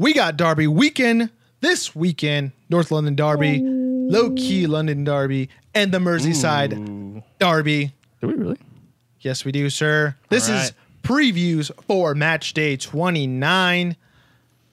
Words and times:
we 0.00 0.14
got 0.14 0.36
Derby 0.36 0.66
weekend 0.66 1.30
this 1.60 1.94
weekend. 1.94 2.52
North 2.70 2.90
London 2.90 3.14
Derby, 3.14 3.60
low 3.60 4.30
key 4.30 4.66
London 4.66 5.04
Derby, 5.04 5.50
and 5.74 5.92
the 5.92 5.98
Merseyside 5.98 6.72
Ooh. 6.72 7.22
Derby. 7.38 7.92
Do 8.20 8.28
we 8.28 8.34
really? 8.34 8.56
Yes, 9.20 9.44
we 9.44 9.52
do, 9.52 9.68
sir. 9.68 10.16
This 10.30 10.48
All 10.48 10.56
is 10.56 10.72
previews 11.02 11.70
for 11.86 12.14
match 12.14 12.54
day 12.54 12.76
29. 12.76 13.96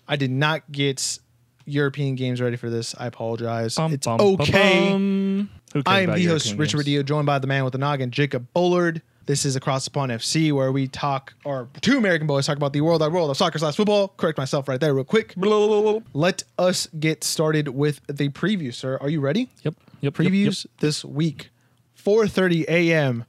I 0.07 0.15
did 0.15 0.31
not 0.31 0.71
get 0.71 1.19
European 1.65 2.15
games 2.15 2.39
ready 2.39 2.55
for 2.55 2.69
this. 2.69 2.95
I 2.97 3.07
apologize. 3.07 3.75
Bum, 3.75 3.93
it's 3.93 4.07
bum, 4.07 4.17
bum, 4.17 4.27
okay. 4.41 4.91
bum. 4.91 5.49
Who 5.73 5.83
I 5.85 6.01
am 6.01 6.15
the 6.15 6.23
host, 6.23 6.45
European 6.45 6.57
Richard 6.59 6.85
games? 6.85 7.03
Joined 7.03 7.25
by 7.25 7.39
the 7.39 7.47
man 7.47 7.65
with 7.65 7.73
the 7.73 7.79
noggin, 7.79 8.11
Jacob 8.11 8.47
Bullard. 8.53 9.01
This 9.27 9.43
is 9.43 9.57
Across 9.57 9.83
the 9.83 9.91
Pond 9.91 10.09
FC, 10.13 10.53
where 10.53 10.71
we 10.71 10.87
talk, 10.87 11.33
or 11.43 11.67
two 11.81 11.97
American 11.97 12.27
boys 12.27 12.47
talk 12.47 12.55
about 12.55 12.71
the 12.71 12.79
world, 12.79 13.01
our 13.01 13.09
world 13.09 13.29
of 13.29 13.35
soccer 13.35 13.59
slash 13.59 13.75
football. 13.75 14.07
Correct 14.15 14.37
myself 14.37 14.69
right 14.69 14.79
there, 14.79 14.93
real 14.93 15.03
quick. 15.03 15.33
Let 16.13 16.43
us 16.57 16.87
get 16.97 17.25
started 17.25 17.67
with 17.69 17.99
the 18.07 18.29
preview, 18.29 18.73
sir. 18.73 18.97
Are 19.01 19.09
you 19.09 19.19
ready? 19.19 19.49
Yep. 19.63 19.75
Yep. 19.75 19.75
yep, 20.01 20.13
Previews 20.13 20.63
Yep. 20.65 20.71
this 20.79 21.03
week, 21.03 21.49
4:30 22.01 22.65
a.m. 22.69 23.25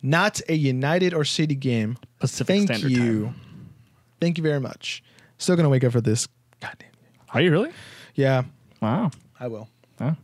Not 0.00 0.40
a 0.48 0.54
United 0.54 1.12
or 1.12 1.24
City 1.24 1.56
game. 1.56 1.98
Pacific 2.20 2.46
Thank 2.46 2.68
Standard 2.68 2.90
you. 2.92 3.24
Time. 3.26 3.34
Thank 4.20 4.38
you 4.38 4.44
very 4.44 4.60
much. 4.60 5.02
Still 5.38 5.56
gonna 5.56 5.68
wake 5.68 5.82
up 5.82 5.90
for 5.92 6.00
this. 6.00 6.28
Goddamn. 6.60 6.88
Are 7.34 7.40
you 7.40 7.50
really? 7.50 7.72
Yeah, 8.14 8.44
Wow. 8.80 9.10
I 9.40 9.48
will. 9.48 9.68
Huh? 9.98 10.14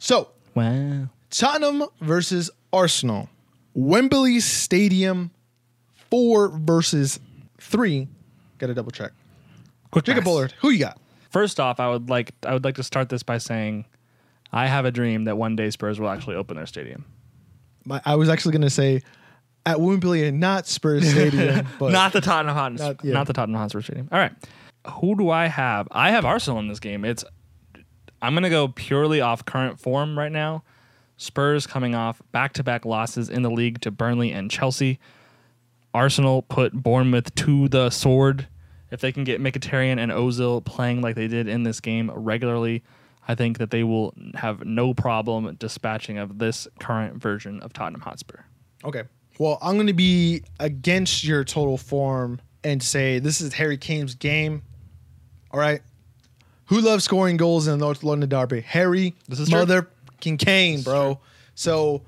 So 0.00 0.30
Wow. 0.56 1.08
Tottenham 1.30 1.84
versus 2.00 2.50
Arsenal. 2.72 3.28
Wembley 3.76 4.40
Stadium, 4.40 5.30
four 6.10 6.48
versus 6.48 7.20
three. 7.60 8.08
Got 8.56 8.68
to 8.68 8.74
double 8.74 8.90
check. 8.90 9.12
Quick 9.90 10.06
Jacob 10.06 10.24
maths. 10.24 10.32
Bullard, 10.32 10.54
who 10.60 10.70
you 10.70 10.78
got? 10.78 10.98
First 11.30 11.60
off, 11.60 11.78
I 11.78 11.90
would 11.90 12.08
like 12.08 12.32
I 12.46 12.54
would 12.54 12.64
like 12.64 12.76
to 12.76 12.82
start 12.82 13.10
this 13.10 13.22
by 13.22 13.36
saying 13.36 13.84
I 14.50 14.66
have 14.66 14.86
a 14.86 14.90
dream 14.90 15.24
that 15.24 15.36
one 15.36 15.56
day 15.56 15.68
Spurs 15.68 16.00
will 16.00 16.08
actually 16.08 16.36
open 16.36 16.56
their 16.56 16.64
stadium. 16.64 17.04
My, 17.84 18.00
I 18.06 18.16
was 18.16 18.30
actually 18.30 18.52
gonna 18.52 18.70
say 18.70 19.02
at 19.66 19.78
Wembley 19.78 20.26
and 20.26 20.40
not 20.40 20.66
Spurs 20.66 21.06
Stadium, 21.10 21.66
but 21.78 21.92
not 21.92 22.14
the 22.14 22.22
Tottenham 22.22 22.56
Hotspur, 22.56 22.84
Not- 22.86 23.04
not, 23.04 23.26
the 23.26 23.34
Tottenham 23.34 23.60
Hotspur 23.60 23.82
Stadium. 23.82 24.08
All 24.10 24.18
right, 24.18 24.32
who 24.88 25.16
do 25.16 25.28
I 25.28 25.46
have? 25.48 25.86
I 25.90 26.12
have 26.12 26.24
Arsenal 26.24 26.58
in 26.60 26.68
this 26.68 26.80
game. 26.80 27.04
It's 27.04 27.24
I'm 28.22 28.32
gonna 28.32 28.48
go 28.48 28.68
purely 28.68 29.20
off 29.20 29.44
current 29.44 29.78
form 29.78 30.18
right 30.18 30.32
now. 30.32 30.64
Spurs 31.16 31.66
coming 31.66 31.94
off 31.94 32.20
back-to-back 32.32 32.84
losses 32.84 33.28
in 33.28 33.42
the 33.42 33.50
league 33.50 33.80
to 33.82 33.90
Burnley 33.90 34.32
and 34.32 34.50
Chelsea. 34.50 34.98
Arsenal 35.94 36.42
put 36.42 36.72
Bournemouth 36.74 37.34
to 37.36 37.68
the 37.68 37.90
sword. 37.90 38.48
If 38.90 39.00
they 39.00 39.12
can 39.12 39.24
get 39.24 39.40
Mkhitaryan 39.40 39.98
and 39.98 40.12
Ozil 40.12 40.64
playing 40.64 41.00
like 41.00 41.16
they 41.16 41.26
did 41.26 41.48
in 41.48 41.62
this 41.62 41.80
game 41.80 42.10
regularly, 42.10 42.82
I 43.26 43.34
think 43.34 43.58
that 43.58 43.70
they 43.70 43.82
will 43.82 44.14
have 44.34 44.64
no 44.64 44.94
problem 44.94 45.56
dispatching 45.56 46.18
of 46.18 46.38
this 46.38 46.68
current 46.78 47.16
version 47.16 47.60
of 47.60 47.72
Tottenham 47.72 48.02
Hotspur. 48.02 48.40
Okay. 48.84 49.02
Well, 49.38 49.58
I'm 49.60 49.74
going 49.74 49.88
to 49.88 49.92
be 49.92 50.42
against 50.60 51.24
your 51.24 51.44
total 51.44 51.76
form 51.76 52.40
and 52.62 52.82
say 52.82 53.18
this 53.18 53.40
is 53.40 53.52
Harry 53.54 53.76
Kane's 53.78 54.14
game. 54.14 54.62
All 55.50 55.60
right. 55.60 55.80
Who 56.66 56.80
loves 56.80 57.04
scoring 57.04 57.36
goals 57.36 57.66
in 57.66 57.78
the 57.78 57.84
North 57.84 58.02
London 58.02 58.28
Derby? 58.28 58.60
Harry 58.60 59.14
This 59.28 59.40
is 59.40 59.48
true. 59.48 59.86
Motherfucking 60.20 60.38
Kane, 60.38 60.82
bro. 60.82 61.20
So 61.54 62.02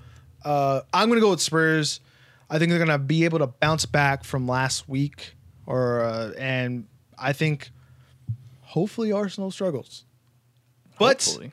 uh, 0.45 0.83
I'm 0.93 1.09
going 1.09 1.19
to 1.19 1.25
go 1.25 1.31
with 1.31 1.41
Spurs. 1.41 2.01
I 2.51 2.59
think 2.59 2.71
they're 2.71 2.79
going 2.85 2.89
to 2.89 2.99
be 2.99 3.25
able 3.25 3.39
to 3.41 3.47
bounce 3.47 3.85
back 3.87 4.25
from 4.25 4.47
last 4.49 4.89
week, 4.89 5.35
or 5.67 6.01
uh, 6.03 6.33
and 6.39 6.87
I 7.19 7.33
think 7.33 7.71
hopefully 8.63 9.13
Arsenal 9.13 9.51
struggles. 9.51 10.05
But 10.99 11.23
Hopefully. 11.25 11.53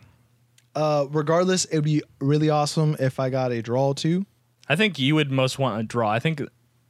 uh, 0.73 1.05
regardless, 1.11 1.65
it 1.65 1.75
would 1.75 1.83
be 1.83 2.01
really 2.19 2.49
awesome 2.49 2.95
if 2.99 3.19
I 3.19 3.29
got 3.29 3.51
a 3.51 3.61
draw 3.61 3.93
too. 3.93 4.25
I 4.67 4.75
think 4.75 4.97
you 4.97 5.13
would 5.15 5.29
most 5.31 5.59
want 5.59 5.79
a 5.79 5.83
draw. 5.83 6.09
I 6.09 6.19
think 6.19 6.41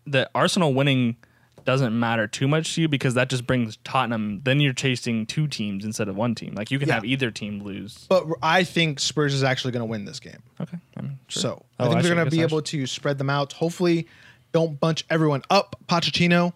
that 0.08 0.32
Arsenal 0.34 0.74
winning 0.74 1.18
doesn't 1.66 1.98
matter 2.00 2.28
too 2.28 2.48
much 2.48 2.76
to 2.76 2.82
you 2.82 2.88
because 2.88 3.16
that 3.16 3.30
just 3.30 3.46
brings 3.48 3.78
Tottenham. 3.84 4.42
Then 4.44 4.60
you're 4.60 4.74
chasing 4.74 5.26
two 5.26 5.48
teams 5.48 5.84
instead 5.84 6.08
of 6.08 6.16
one 6.16 6.36
team. 6.36 6.54
Like 6.56 6.70
you 6.72 6.80
can 6.80 6.88
Yeah. 6.88 6.96
have 6.96 7.06
either 7.06 7.32
team 7.32 7.64
lose. 7.64 8.06
But 8.08 8.26
I 8.42 8.64
think 8.64 9.00
Spurs 9.00 9.34
is 9.34 9.44
actually 9.44 9.72
going 9.72 9.82
to 9.82 9.86
win 9.88 10.06
this 10.06 10.20
game. 10.20 10.38
Okay. 10.62 10.78
I 10.96 11.02
mean, 11.02 11.20
sure. 11.28 11.42
So 11.42 11.66
Oh, 11.80 11.86
I 11.86 11.90
think 11.90 12.04
they're 12.04 12.14
going 12.16 12.26
to 12.26 12.32
be 12.32 12.42
able 12.42 12.62
to 12.62 12.86
spread 12.88 13.18
them 13.18 13.30
out. 13.30 13.54
Hopefully, 13.54 14.08
don't 14.52 14.80
bunch 14.80 15.04
everyone 15.10 15.42
up. 15.50 15.76
Pochettino, 15.88 16.54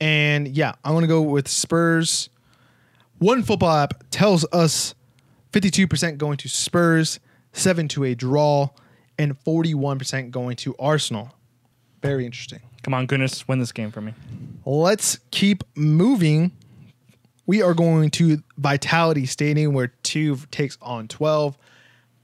and 0.00 0.48
yeah, 0.48 0.74
I'm 0.84 0.92
going 0.92 1.02
to 1.02 1.08
go 1.08 1.22
with 1.22 1.48
Spurs. 1.48 2.28
One 3.18 3.42
football 3.42 3.74
app 3.76 4.04
tells 4.10 4.44
us 4.52 4.94
52% 5.52 6.18
going 6.18 6.36
to 6.38 6.48
Spurs, 6.48 7.20
seven 7.52 7.88
to 7.88 8.04
a 8.04 8.14
draw, 8.14 8.68
and 9.18 9.38
41% 9.44 10.30
going 10.32 10.56
to 10.56 10.74
Arsenal. 10.78 11.34
Very 12.04 12.26
interesting. 12.26 12.60
Come 12.82 12.92
on, 12.92 13.06
goodness, 13.06 13.48
win 13.48 13.60
this 13.60 13.72
game 13.72 13.90
for 13.90 14.02
me. 14.02 14.12
Let's 14.66 15.20
keep 15.30 15.64
moving. 15.74 16.52
We 17.46 17.62
are 17.62 17.72
going 17.72 18.10
to 18.10 18.42
Vitality 18.58 19.24
Stadium 19.24 19.72
where 19.72 19.86
two 20.02 20.36
takes 20.50 20.76
on 20.82 21.08
12. 21.08 21.56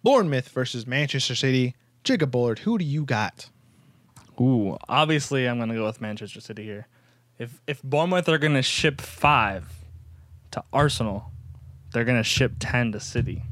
Bournemouth 0.02 0.50
versus 0.50 0.86
Manchester 0.86 1.34
City. 1.34 1.74
Jacob 2.04 2.30
Bullard, 2.30 2.58
who 2.58 2.76
do 2.76 2.84
you 2.84 3.06
got? 3.06 3.48
Ooh, 4.38 4.76
obviously 4.86 5.46
I'm 5.46 5.58
gonna 5.58 5.74
go 5.74 5.86
with 5.86 6.02
Manchester 6.02 6.42
City 6.42 6.64
here. 6.64 6.86
If 7.38 7.62
if 7.66 7.82
Bournemouth 7.82 8.28
are 8.28 8.38
gonna 8.38 8.60
ship 8.60 9.00
five 9.00 9.66
to 10.50 10.62
Arsenal, 10.74 11.32
they're 11.92 12.04
gonna 12.04 12.22
ship 12.22 12.52
ten 12.58 12.92
to 12.92 13.00
City. 13.00 13.44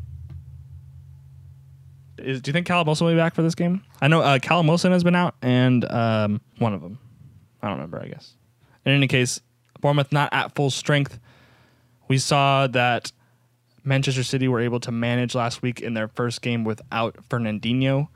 Is, 2.19 2.41
do 2.41 2.49
you 2.49 2.53
think 2.53 2.67
Callum 2.67 2.87
Wilson 2.87 3.07
will 3.07 3.15
be 3.15 3.19
back 3.19 3.35
for 3.35 3.43
this 3.43 3.55
game? 3.55 3.83
I 4.01 4.09
know 4.09 4.21
uh, 4.21 4.39
Callum 4.39 4.67
Wilson 4.67 4.93
has 4.93 5.05
been 5.05 5.15
out, 5.15 5.35
and 5.43 5.91
um, 5.91 6.41
one 6.59 6.75
of 6.75 6.83
them, 6.83 6.99
I 7.63 7.69
don't 7.69 7.77
remember. 7.77 8.01
I 8.03 8.09
guess. 8.09 8.35
In 8.85 8.93
any 8.93 9.09
case, 9.09 9.41
Bournemouth 9.81 10.13
not 10.13 10.33
at 10.33 10.55
full 10.55 10.71
strength. 10.71 11.19
We 12.09 12.19
saw 12.19 12.67
that 12.69 13.13
Manchester 13.85 14.23
City 14.23 14.49
were 14.49 14.61
able 14.61 14.81
to 14.81 14.93
manage 14.93 15.35
last 15.35 15.63
week 15.63 15.81
in 15.81 15.95
their 15.95 16.09
first 16.09 16.43
game 16.43 16.65
without 16.65 17.17
Fernandinho. 17.29 18.09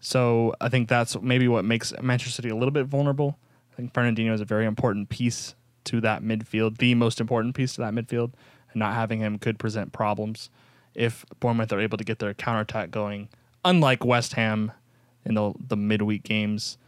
So 0.00 0.54
I 0.60 0.68
think 0.68 0.88
that's 0.88 1.20
maybe 1.20 1.48
what 1.48 1.64
makes 1.64 1.92
Manchester 2.00 2.32
City 2.32 2.48
a 2.48 2.56
little 2.56 2.72
bit 2.72 2.86
vulnerable. 2.86 3.38
I 3.72 3.76
think 3.76 3.92
Fernandinho 3.92 4.32
is 4.32 4.40
a 4.40 4.44
very 4.44 4.66
important 4.66 5.08
piece 5.08 5.54
to 5.84 6.00
that 6.00 6.22
midfield, 6.22 6.78
the 6.78 6.94
most 6.94 7.20
important 7.20 7.54
piece 7.54 7.74
to 7.74 7.80
that 7.82 7.92
midfield, 7.94 8.32
and 8.72 8.80
not 8.80 8.94
having 8.94 9.20
him 9.20 9.38
could 9.38 9.58
present 9.58 9.92
problems 9.92 10.50
if 10.94 11.24
Bournemouth 11.40 11.72
are 11.72 11.80
able 11.80 11.98
to 11.98 12.04
get 12.04 12.18
their 12.18 12.34
counterattack 12.34 12.90
going, 12.90 13.28
unlike 13.64 14.04
West 14.04 14.34
Ham 14.34 14.72
in 15.24 15.34
the 15.34 15.52
the 15.68 15.76
midweek 15.76 16.22
games. 16.22 16.78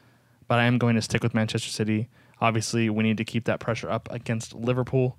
But 0.46 0.58
I 0.58 0.64
am 0.64 0.78
going 0.78 0.94
to 0.94 1.02
stick 1.02 1.22
with 1.22 1.34
Manchester 1.34 1.70
City. 1.70 2.08
Obviously, 2.40 2.90
we 2.90 3.02
need 3.02 3.16
to 3.16 3.24
keep 3.24 3.44
that 3.44 3.60
pressure 3.60 3.90
up 3.90 4.08
against 4.10 4.54
Liverpool, 4.54 5.16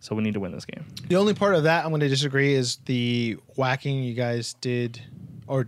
so 0.00 0.14
we 0.14 0.22
need 0.22 0.34
to 0.34 0.40
win 0.40 0.52
this 0.52 0.64
game. 0.64 0.86
The 1.08 1.16
only 1.16 1.34
part 1.34 1.54
of 1.54 1.64
that 1.64 1.84
I'm 1.84 1.90
going 1.90 2.00
to 2.00 2.08
disagree 2.08 2.54
is 2.54 2.76
the 2.86 3.36
whacking 3.56 4.02
you 4.02 4.14
guys 4.14 4.54
did 4.54 5.00
or 5.46 5.66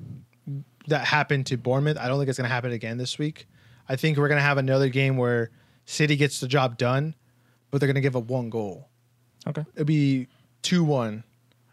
that 0.89 1.05
happened 1.05 1.47
to 1.47 1.56
Bournemouth. 1.56 1.99
I 1.99 2.09
don't 2.09 2.19
think 2.19 2.29
it's 2.29 2.39
going 2.39 2.49
to 2.49 2.55
happen 2.55 2.73
again 2.73 2.97
this 2.97 3.19
week. 3.19 3.47
I 3.89 3.97
think 3.97 4.19
we're 4.19 4.29
going 4.29 4.39
to 4.39 4.43
have 4.43 4.59
another 4.59 4.89
game 4.89 5.17
where 5.17 5.50
City 5.85 6.17
gets 6.17 6.41
the 6.41 6.49
job 6.49 6.77
done, 6.77 7.15
but 7.71 7.81
they're 7.81 7.87
going 7.87 7.95
to 7.95 8.00
give 8.00 8.17
up 8.17 8.25
one 8.25 8.50
goal. 8.50 8.89
Okay. 9.47 9.65
It'll 9.75 9.85
be 9.85 10.29
2 10.62 10.85
1. 10.85 11.25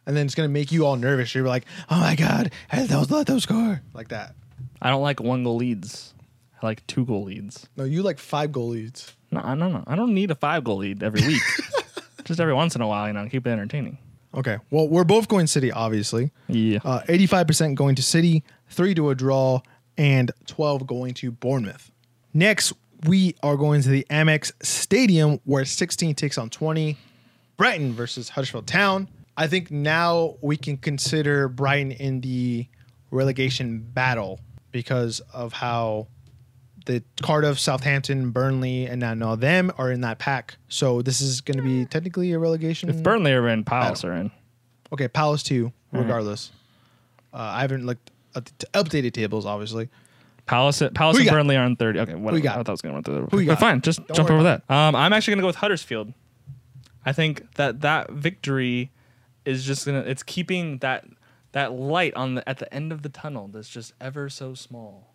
And 0.05 0.15
then 0.15 0.25
it's 0.25 0.35
going 0.35 0.47
to 0.47 0.53
make 0.53 0.71
you 0.71 0.85
all 0.85 0.95
nervous. 0.95 1.33
You're 1.33 1.47
like, 1.47 1.65
oh 1.89 1.99
my 1.99 2.15
God, 2.15 2.51
hey, 2.69 2.85
those, 2.85 3.09
let 3.09 3.27
those 3.27 3.43
score. 3.43 3.81
Like 3.93 4.09
that. 4.09 4.35
I 4.81 4.89
don't 4.89 5.01
like 5.01 5.19
one 5.19 5.43
goal 5.43 5.55
leads. 5.57 6.13
I 6.61 6.65
like 6.65 6.85
two 6.87 7.05
goal 7.05 7.23
leads. 7.23 7.67
No, 7.75 7.83
you 7.83 8.03
like 8.03 8.19
five 8.19 8.51
goal 8.51 8.69
leads. 8.69 9.15
No, 9.31 9.41
I 9.43 9.55
don't 9.55 9.73
know. 9.73 9.83
I 9.87 9.95
don't 9.95 10.13
need 10.13 10.31
a 10.31 10.35
five 10.35 10.63
goal 10.63 10.77
lead 10.77 11.03
every 11.03 11.25
week. 11.25 11.41
Just 12.23 12.39
every 12.39 12.53
once 12.53 12.75
in 12.75 12.81
a 12.81 12.87
while, 12.87 13.07
you 13.07 13.13
know, 13.13 13.27
keep 13.29 13.45
it 13.45 13.49
entertaining. 13.49 13.97
Okay. 14.35 14.57
Well, 14.69 14.87
we're 14.87 15.03
both 15.03 15.27
going 15.27 15.45
to 15.45 15.51
City, 15.51 15.71
obviously. 15.71 16.31
Yeah. 16.47 16.79
Uh, 16.83 17.01
85% 17.07 17.75
going 17.75 17.95
to 17.95 18.03
City, 18.03 18.43
3 18.69 18.93
to 18.95 19.09
a 19.09 19.15
draw, 19.15 19.61
and 19.97 20.31
12 20.45 20.85
going 20.85 21.13
to 21.15 21.31
Bournemouth. 21.31 21.91
Next, 22.33 22.73
we 23.05 23.35
are 23.43 23.55
going 23.55 23.81
to 23.83 23.89
the 23.89 24.05
Amex 24.09 24.51
Stadium 24.61 25.39
where 25.45 25.65
16 25.65 26.15
takes 26.15 26.37
on 26.37 26.49
20. 26.49 26.97
Brighton 27.57 27.93
versus 27.93 28.29
Huddersfield 28.29 28.67
Town. 28.67 29.07
I 29.37 29.47
think 29.47 29.69
now 29.71 30.35
we 30.41 30.57
can 30.57 30.77
consider 30.77 31.47
Brighton 31.49 31.91
in 31.91 32.21
the 32.21 32.67
relegation 33.11 33.79
battle 33.79 34.39
because 34.71 35.19
of 35.33 35.53
how 35.53 36.07
the 36.85 37.03
Cardiff, 37.21 37.59
Southampton, 37.59 38.29
Burnley, 38.31 38.85
and 38.85 38.99
now, 38.99 39.13
now 39.13 39.35
them 39.35 39.71
are 39.77 39.91
in 39.91 40.01
that 40.01 40.19
pack. 40.19 40.55
So 40.69 41.01
this 41.01 41.19
is 41.19 41.41
going 41.41 41.57
to 41.57 41.63
be 41.63 41.85
technically 41.85 42.31
a 42.33 42.39
relegation. 42.39 42.89
if 42.89 43.01
Burnley 43.01 43.33
are 43.33 43.47
in, 43.49 43.63
Palace 43.63 44.03
are 44.05 44.13
in. 44.13 44.31
Okay, 44.93 45.07
Palace 45.07 45.43
too. 45.43 45.65
All 45.93 45.99
right. 45.99 46.01
Regardless, 46.03 46.51
uh, 47.33 47.37
I 47.37 47.61
haven't 47.61 47.85
looked 47.85 48.11
at 48.35 48.45
the 48.45 48.51
t- 48.59 48.67
updated 48.73 49.13
tables. 49.13 49.45
Obviously, 49.45 49.89
Palace, 50.45 50.83
Palace 50.93 51.17
and 51.17 51.25
got? 51.25 51.33
Burnley 51.33 51.57
are 51.57 51.65
in 51.65 51.75
thirty. 51.75 51.99
Okay, 51.99 52.13
whatever. 52.13 52.37
you 52.37 52.43
got? 52.43 52.53
I 52.53 52.57
thought 52.57 52.69
I 52.69 52.71
was 52.71 52.81
going 52.81 53.01
to 53.03 53.11
run 53.11 53.27
through. 53.29 53.39
You 53.39 53.47
But 53.47 53.53
got? 53.53 53.59
Fine, 53.59 53.81
just 53.81 54.05
Don't 54.07 54.15
jump 54.15 54.29
over 54.29 54.43
that. 54.43 54.69
Um, 54.69 54.95
I'm 54.95 55.11
actually 55.11 55.31
going 55.31 55.39
to 55.39 55.43
go 55.43 55.47
with 55.47 55.55
Huddersfield. 55.57 56.13
I 57.05 57.13
think 57.13 57.55
that 57.55 57.81
that 57.81 58.11
victory 58.11 58.91
is 59.45 59.63
just 59.63 59.85
gonna 59.85 59.99
it's 59.99 60.23
keeping 60.23 60.77
that 60.79 61.05
that 61.51 61.71
light 61.73 62.13
on 62.15 62.35
the 62.35 62.47
at 62.49 62.57
the 62.57 62.73
end 62.73 62.91
of 62.91 63.01
the 63.01 63.09
tunnel 63.09 63.47
that's 63.47 63.69
just 63.69 63.93
ever 64.01 64.29
so 64.29 64.53
small 64.53 65.13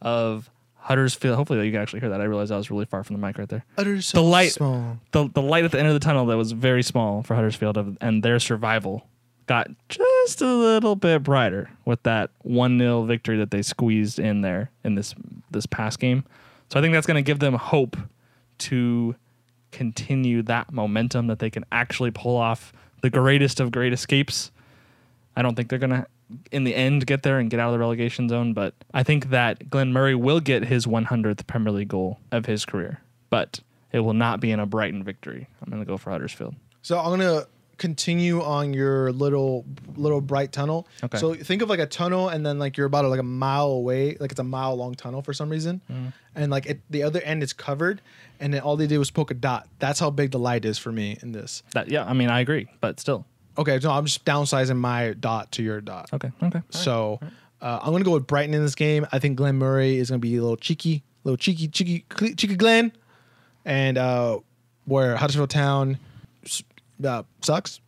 of 0.00 0.50
Huddersfield. 0.80 1.34
Hopefully 1.36 1.66
you 1.66 1.72
can 1.72 1.80
actually 1.82 2.00
hear 2.00 2.08
that. 2.10 2.20
I 2.20 2.24
realized 2.24 2.52
I 2.52 2.56
was 2.56 2.70
really 2.70 2.84
far 2.84 3.02
from 3.02 3.16
the 3.20 3.26
mic 3.26 3.36
right 3.36 3.48
there. 3.48 3.64
Utter 3.76 3.98
The 3.98 4.22
light, 4.22 4.52
small. 4.52 4.98
the 5.12 5.28
the 5.28 5.42
light 5.42 5.64
at 5.64 5.72
the 5.72 5.78
end 5.78 5.88
of 5.88 5.94
the 5.94 6.00
tunnel 6.00 6.26
that 6.26 6.36
was 6.36 6.52
very 6.52 6.82
small 6.82 7.22
for 7.22 7.34
Huddersfield 7.34 7.76
of, 7.76 7.98
and 8.00 8.22
their 8.22 8.38
survival 8.38 9.06
got 9.46 9.68
just 9.88 10.40
a 10.42 10.46
little 10.46 10.94
bit 10.94 11.22
brighter 11.22 11.70
with 11.84 12.02
that 12.04 12.30
one 12.42 12.78
0 12.78 13.04
victory 13.04 13.38
that 13.38 13.50
they 13.50 13.62
squeezed 13.62 14.18
in 14.18 14.42
there 14.42 14.70
in 14.84 14.94
this 14.94 15.14
this 15.50 15.66
past 15.66 15.98
game. 15.98 16.24
So 16.70 16.78
I 16.78 16.82
think 16.82 16.92
that's 16.92 17.06
going 17.06 17.16
to 17.16 17.26
give 17.26 17.38
them 17.40 17.54
hope 17.54 17.96
to 18.58 19.16
continue 19.72 20.42
that 20.42 20.72
momentum 20.72 21.26
that 21.26 21.38
they 21.38 21.50
can 21.50 21.64
actually 21.72 22.10
pull 22.10 22.36
off 22.36 22.72
the 23.00 23.10
greatest 23.10 23.60
of 23.60 23.70
great 23.70 23.92
escapes. 23.92 24.50
I 25.36 25.42
don't 25.42 25.54
think 25.54 25.68
they're 25.68 25.78
going 25.78 25.90
to 25.90 26.06
in 26.52 26.64
the 26.64 26.74
end 26.74 27.06
get 27.06 27.22
there 27.22 27.38
and 27.38 27.48
get 27.48 27.58
out 27.58 27.68
of 27.68 27.72
the 27.72 27.78
relegation 27.78 28.28
zone, 28.28 28.52
but 28.52 28.74
I 28.92 29.02
think 29.02 29.30
that 29.30 29.70
Glenn 29.70 29.92
Murray 29.92 30.14
will 30.14 30.40
get 30.40 30.64
his 30.64 30.86
100th 30.86 31.46
Premier 31.46 31.72
League 31.72 31.88
goal 31.88 32.18
of 32.30 32.46
his 32.46 32.66
career, 32.66 33.00
but 33.30 33.60
it 33.92 34.00
will 34.00 34.14
not 34.14 34.40
be 34.40 34.50
in 34.50 34.60
a 34.60 34.66
Brighton 34.66 35.02
victory. 35.02 35.48
I'm 35.62 35.70
going 35.70 35.82
to 35.82 35.86
go 35.86 35.96
for 35.96 36.10
Huddersfield. 36.10 36.54
So 36.82 36.98
I'm 36.98 37.10
gonna 37.10 37.44
continue 37.78 38.42
on 38.42 38.74
your 38.74 39.12
little 39.12 39.64
little 39.96 40.20
bright 40.20 40.52
tunnel. 40.52 40.86
Okay. 41.02 41.16
So 41.18 41.34
think 41.34 41.62
of 41.62 41.68
like 41.70 41.78
a 41.80 41.86
tunnel, 41.86 42.28
and 42.28 42.44
then 42.44 42.58
like 42.58 42.76
you're 42.76 42.86
about 42.86 43.04
like 43.06 43.20
a 43.20 43.22
mile 43.22 43.68
away, 43.68 44.16
like 44.20 44.30
it's 44.30 44.40
a 44.40 44.44
mile 44.44 44.76
long 44.76 44.94
tunnel 44.94 45.22
for 45.22 45.32
some 45.32 45.48
reason, 45.48 45.80
Mm-hmm. 45.90 46.08
and 46.34 46.50
like 46.50 46.66
it, 46.66 46.80
the 46.90 47.02
other 47.04 47.20
end 47.22 47.42
is 47.42 47.52
covered, 47.52 48.02
and 48.40 48.52
then 48.52 48.60
all 48.60 48.76
they 48.76 48.86
did 48.86 48.98
was 48.98 49.10
poke 49.10 49.30
a 49.30 49.34
dot. 49.34 49.68
That's 49.78 49.98
how 50.00 50.10
big 50.10 50.32
the 50.32 50.38
light 50.38 50.64
is 50.64 50.76
for 50.78 50.92
me 50.92 51.16
in 51.22 51.32
this. 51.32 51.62
That 51.72 51.90
yeah, 51.90 52.04
I 52.04 52.12
mean 52.12 52.28
I 52.28 52.40
agree, 52.40 52.68
but 52.80 53.00
still. 53.00 53.24
Okay, 53.56 53.80
so 53.80 53.90
I'm 53.90 54.04
just 54.04 54.24
downsizing 54.24 54.76
my 54.76 55.14
dot 55.14 55.50
to 55.52 55.62
your 55.62 55.80
dot. 55.80 56.10
Okay. 56.12 56.30
Okay. 56.42 56.62
So 56.70 57.18
uh, 57.60 57.80
I'm 57.82 57.92
gonna 57.92 58.04
go 58.04 58.12
with 58.12 58.26
Brighton 58.26 58.54
in 58.54 58.62
this 58.62 58.74
game. 58.74 59.06
I 59.12 59.18
think 59.18 59.36
Glenn 59.36 59.56
Murray 59.56 59.96
is 59.98 60.10
gonna 60.10 60.18
be 60.20 60.36
a 60.36 60.40
little 60.40 60.56
cheeky, 60.56 61.02
little 61.24 61.36
cheeky, 61.36 61.66
cheeky, 61.68 62.04
cheeky 62.36 62.54
Glenn, 62.56 62.92
and 63.64 63.98
uh, 63.98 64.38
where 64.84 65.16
Huddersfield 65.16 65.50
Town 65.50 65.98
uh, 67.04 67.22
sucks. 67.42 67.80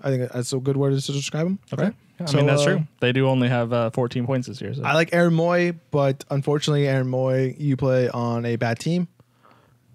I 0.00 0.10
think 0.10 0.30
that's 0.32 0.52
a 0.52 0.58
good 0.58 0.76
word 0.76 0.98
to 0.98 1.12
describe 1.12 1.46
him. 1.46 1.58
Okay. 1.72 1.84
Right? 1.84 1.94
Yeah, 2.20 2.26
I 2.26 2.30
So, 2.30 2.36
mean 2.38 2.46
that's 2.46 2.62
uh, 2.62 2.66
true. 2.66 2.86
They 3.00 3.12
do 3.12 3.28
only 3.28 3.48
have 3.48 3.72
uh, 3.72 3.90
14 3.90 4.26
points 4.26 4.46
this 4.48 4.60
year. 4.60 4.74
So. 4.74 4.82
I 4.84 4.94
like 4.94 5.12
Aaron 5.12 5.34
Mooy, 5.34 5.76
but 5.90 6.24
unfortunately, 6.30 6.86
Aaron 6.88 7.08
Mooy, 7.08 7.58
you 7.58 7.76
play 7.76 8.08
on 8.08 8.44
a 8.44 8.56
bad 8.56 8.78
team, 8.78 9.08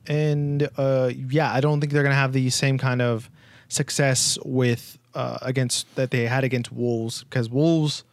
and 0.08 0.70
uh, 0.78 1.12
yeah, 1.16 1.52
I 1.54 1.62
don't 1.62 1.80
think 1.80 1.92
they're 1.94 2.04
gonna 2.04 2.16
have 2.16 2.34
the 2.34 2.50
same 2.50 2.78
kind 2.78 3.02
of 3.02 3.30
success 3.70 4.38
with 4.46 4.98
uh, 5.14 5.38
against 5.42 5.94
that 5.96 6.12
they 6.12 6.26
had 6.28 6.44
against 6.44 6.72
Wolves 6.72 7.24
because 7.24 7.50
Wolves, 7.50 8.04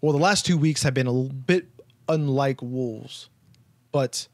well, 0.00 0.12
the 0.12 0.18
last 0.18 0.44
two 0.46 0.58
weeks 0.58 0.82
have 0.82 0.94
been 0.94 1.06
a 1.06 1.12
bit 1.12 1.66
unlike 2.08 2.62
Wolves, 2.62 3.28
but 3.92 4.26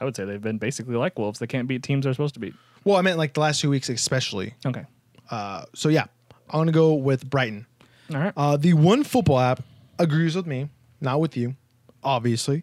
I 0.00 0.04
would 0.04 0.14
say 0.16 0.24
they've 0.24 0.40
been 0.40 0.58
basically 0.58 0.96
like 0.96 1.18
wolves. 1.18 1.38
They 1.38 1.46
can't 1.46 1.66
beat 1.68 1.82
teams 1.82 2.04
they're 2.04 2.12
supposed 2.12 2.34
to 2.34 2.40
beat. 2.40 2.54
well, 2.84 2.96
I 2.96 3.02
meant 3.02 3.16
like 3.18 3.32
the 3.34 3.40
last 3.40 3.60
two 3.60 3.70
weeks 3.70 3.88
especially. 3.88 4.54
Okay. 4.66 4.84
Uh, 5.30 5.64
so 5.74 5.88
yeah, 5.88 6.06
I'm 6.50 6.60
gonna 6.60 6.72
go 6.72 6.94
with 6.94 7.28
Brighton. 7.28 7.66
All 8.12 8.20
right. 8.20 8.32
Uh, 8.36 8.56
the 8.56 8.72
one 8.74 9.04
football 9.04 9.38
app 9.40 9.62
agrees 9.98 10.36
with 10.36 10.46
me, 10.46 10.68
not 11.00 11.20
with 11.20 11.36
you, 11.36 11.56
obviously. 12.04 12.62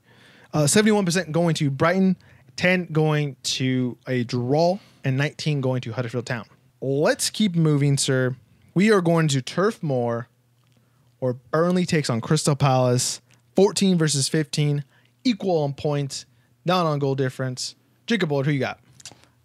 Uh, 0.54 0.64
71% 0.64 1.32
going 1.32 1.56
to 1.56 1.70
Brighton, 1.70 2.16
10 2.56 2.88
going 2.92 3.36
to 3.44 3.98
a 4.08 4.24
draw, 4.24 4.78
and 5.04 5.18
19 5.18 5.62
going 5.62 5.82
to 5.82 5.92
Huddersfield 5.92 6.26
Town. 6.26 6.46
Let's 6.80 7.30
keep 7.30 7.56
moving, 7.56 7.98
sir. 7.98 8.36
We 8.76 8.92
are 8.92 9.02
going 9.02 9.28
to 9.30 9.42
Turf 9.42 9.82
Moor, 9.82 10.28
where 11.20 11.34
Burnley 11.34 11.86
takes 11.86 12.10
on 12.10 12.22
Crystal 12.22 12.56
Palace, 12.56 13.22
14 13.56 13.98
versus 13.98 14.30
15, 14.30 14.84
equal 15.24 15.64
on 15.64 15.74
points, 15.74 16.26
not 16.66 16.86
on 16.86 17.00
goal 17.00 17.16
difference. 17.16 17.76
Jacob 18.06 18.30
Bullard, 18.30 18.46
who 18.46 18.52
you 18.52 18.60
got? 18.60 18.80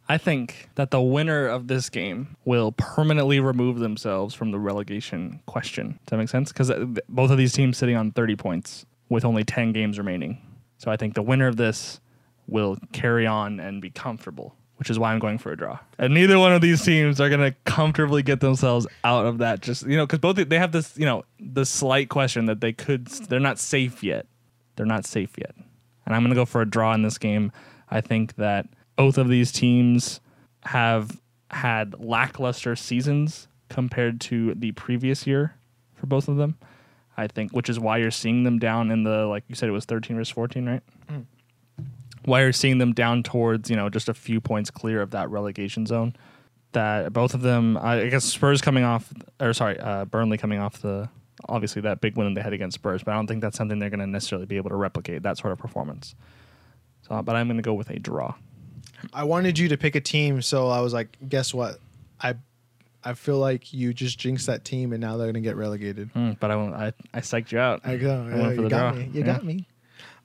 I 0.08 0.16
think 0.16 0.70
that 0.76 0.90
the 0.90 1.02
winner 1.02 1.46
of 1.46 1.68
this 1.68 1.90
game 1.90 2.36
will 2.46 2.72
permanently 2.72 3.40
remove 3.40 3.78
themselves 3.78 4.34
from 4.34 4.52
the 4.52 4.58
relegation 4.58 5.40
question. 5.44 5.98
Does 6.06 6.10
that 6.10 6.16
make 6.16 6.30
sense? 6.30 6.50
Because 6.50 6.70
uh, 6.70 6.86
both 7.10 7.30
of 7.30 7.36
these 7.36 7.52
teams 7.52 7.76
sitting 7.76 7.94
on 7.94 8.12
30 8.12 8.36
points 8.36 8.86
with 9.10 9.24
only 9.24 9.44
10 9.44 9.72
games 9.72 9.98
remaining. 9.98 10.40
So 10.78 10.90
I 10.90 10.96
think 10.96 11.14
the 11.14 11.22
winner 11.22 11.46
of 11.46 11.56
this 11.56 12.00
will 12.46 12.78
carry 12.92 13.26
on 13.26 13.60
and 13.60 13.82
be 13.82 13.90
comfortable, 13.90 14.54
which 14.76 14.88
is 14.88 14.98
why 14.98 15.12
I'm 15.12 15.18
going 15.18 15.36
for 15.36 15.52
a 15.52 15.56
draw. 15.56 15.78
And 15.98 16.14
neither 16.14 16.38
one 16.38 16.54
of 16.54 16.62
these 16.62 16.82
teams 16.82 17.20
are 17.20 17.28
going 17.28 17.40
to 17.40 17.54
comfortably 17.64 18.22
get 18.22 18.40
themselves 18.40 18.86
out 19.04 19.26
of 19.26 19.38
that. 19.38 19.60
Just 19.60 19.86
you 19.86 19.96
know, 19.96 20.06
because 20.06 20.20
both 20.20 20.36
they 20.36 20.58
have 20.58 20.72
this 20.72 20.96
you 20.96 21.04
know 21.04 21.24
the 21.38 21.66
slight 21.66 22.08
question 22.08 22.46
that 22.46 22.62
they 22.62 22.72
could 22.72 23.06
they're 23.06 23.40
not 23.40 23.58
safe 23.58 24.02
yet. 24.02 24.26
They're 24.76 24.86
not 24.86 25.04
safe 25.04 25.32
yet, 25.36 25.54
and 26.06 26.14
I'm 26.14 26.22
going 26.22 26.30
to 26.30 26.36
go 26.36 26.46
for 26.46 26.62
a 26.62 26.68
draw 26.68 26.94
in 26.94 27.02
this 27.02 27.18
game. 27.18 27.52
I 27.90 28.00
think 28.00 28.36
that 28.36 28.66
both 28.98 29.16
of 29.16 29.28
these 29.28 29.52
teams 29.52 30.20
have 30.64 31.18
had 31.50 31.98
lackluster 32.00 32.76
seasons 32.76 33.48
compared 33.70 34.20
to 34.20 34.54
the 34.54 34.72
previous 34.72 35.26
year 35.26 35.54
for 35.94 36.06
both 36.06 36.28
of 36.28 36.36
them. 36.36 36.58
I 37.16 37.26
think, 37.28 37.52
which 37.52 37.68
is 37.68 37.80
why 37.80 37.96
you're 37.98 38.10
seeing 38.10 38.44
them 38.44 38.58
down 38.58 38.90
in 38.90 39.04
the 39.04 39.26
like 39.26 39.44
you 39.48 39.54
said 39.54 39.68
it 39.68 39.72
was 39.72 39.84
13 39.86 40.16
versus 40.16 40.32
14, 40.32 40.66
right? 40.66 40.82
Why 42.24 42.42
you're 42.42 42.52
seeing 42.52 42.78
them 42.78 42.92
down 42.92 43.22
towards 43.22 43.70
you 43.70 43.76
know 43.76 43.88
just 43.88 44.08
a 44.08 44.14
few 44.14 44.40
points 44.40 44.70
clear 44.70 45.00
of 45.00 45.12
that 45.12 45.30
relegation 45.30 45.86
zone. 45.86 46.14
That 46.72 47.12
both 47.12 47.34
of 47.34 47.40
them, 47.40 47.78
I 47.78 48.06
guess 48.08 48.24
Spurs 48.24 48.60
coming 48.60 48.84
off, 48.84 49.12
or 49.40 49.52
sorry, 49.54 49.80
uh, 49.80 50.04
Burnley 50.04 50.36
coming 50.38 50.58
off 50.58 50.82
the 50.82 51.08
obviously 51.48 51.82
that 51.82 52.00
big 52.00 52.16
win 52.16 52.34
they 52.34 52.42
had 52.42 52.52
against 52.52 52.74
Spurs, 52.74 53.02
but 53.04 53.12
I 53.12 53.14
don't 53.14 53.26
think 53.26 53.40
that's 53.42 53.56
something 53.56 53.78
they're 53.78 53.90
going 53.90 54.00
to 54.00 54.06
necessarily 54.06 54.46
be 54.46 54.56
able 54.56 54.70
to 54.70 54.76
replicate 54.76 55.22
that 55.22 55.38
sort 55.38 55.52
of 55.52 55.58
performance. 55.58 56.14
So, 57.08 57.22
but 57.22 57.36
I'm 57.36 57.46
going 57.46 57.56
to 57.56 57.62
go 57.62 57.74
with 57.74 57.90
a 57.90 57.98
draw. 57.98 58.34
I 59.12 59.24
wanted 59.24 59.58
you 59.58 59.68
to 59.68 59.76
pick 59.76 59.94
a 59.94 60.00
team, 60.00 60.42
so 60.42 60.68
I 60.68 60.80
was 60.80 60.92
like, 60.92 61.16
guess 61.28 61.52
what? 61.54 61.78
I 62.20 62.34
I 63.04 63.14
feel 63.14 63.38
like 63.38 63.72
you 63.72 63.94
just 63.94 64.18
jinxed 64.18 64.46
that 64.46 64.64
team, 64.64 64.92
and 64.92 65.00
now 65.00 65.16
they're 65.16 65.28
gonna 65.28 65.40
get 65.40 65.56
relegated. 65.56 66.12
Mm, 66.14 66.38
but 66.40 66.50
I, 66.50 66.56
won't- 66.56 66.74
I 66.74 66.92
I 67.14 67.20
psyched 67.20 67.52
you 67.52 67.58
out. 67.58 67.80
I 67.84 67.96
go. 67.96 68.22
I 68.30 68.52
you 68.52 68.68
got 68.68 68.92
draw. 68.92 68.92
me. 68.92 69.10
You 69.12 69.20
Yeah. 69.20 69.26
got 69.26 69.44
me. 69.44 69.66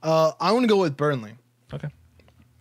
Uh, 0.01 0.31
I'm 0.39 0.53
gonna 0.55 0.67
go 0.67 0.77
with 0.77 0.97
Burnley. 0.97 1.33
Okay. 1.73 1.87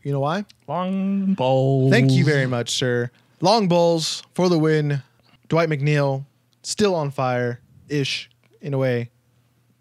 You 0.02 0.12
know 0.12 0.20
why? 0.20 0.44
Long 0.68 1.34
balls. 1.34 1.90
Thank 1.90 2.10
you 2.12 2.24
very 2.24 2.46
much, 2.46 2.70
sir. 2.70 3.10
Long 3.40 3.68
balls 3.68 4.22
for 4.34 4.48
the 4.48 4.58
win. 4.58 5.02
Dwight 5.48 5.68
McNeil 5.68 6.24
still 6.62 6.94
on 6.94 7.10
fire 7.10 7.60
ish 7.88 8.30
in 8.60 8.74
a 8.74 8.78
way. 8.78 9.10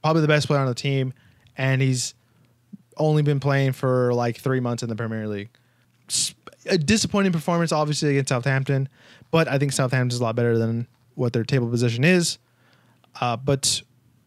Probably 0.04 0.22
the 0.22 0.28
best 0.28 0.48
player 0.48 0.60
on 0.60 0.68
the 0.68 0.74
team, 0.76 1.14
and 1.58 1.82
he's 1.82 2.14
only 2.98 3.22
been 3.22 3.40
playing 3.40 3.72
for 3.74 4.14
like 4.14 4.38
three 4.38 4.60
months 4.60 4.82
in 4.84 4.90
the 4.90 4.96
Premier 4.96 5.28
League. 5.28 5.50
A 6.68 6.78
disappointing 6.78 7.32
performance, 7.32 7.72
obviously 7.72 8.12
against 8.12 8.30
Southampton, 8.30 8.88
but 9.32 9.48
I 9.48 9.58
think 9.58 9.72
Southampton 9.72 10.16
is 10.16 10.20
a 10.20 10.24
lot 10.24 10.36
better 10.36 10.58
than 10.58 10.88
what 11.16 11.34
their 11.34 11.44
table 11.44 11.70
position 11.70 12.04
is. 12.04 12.38
Uh, 13.20 13.36
but 13.36 13.82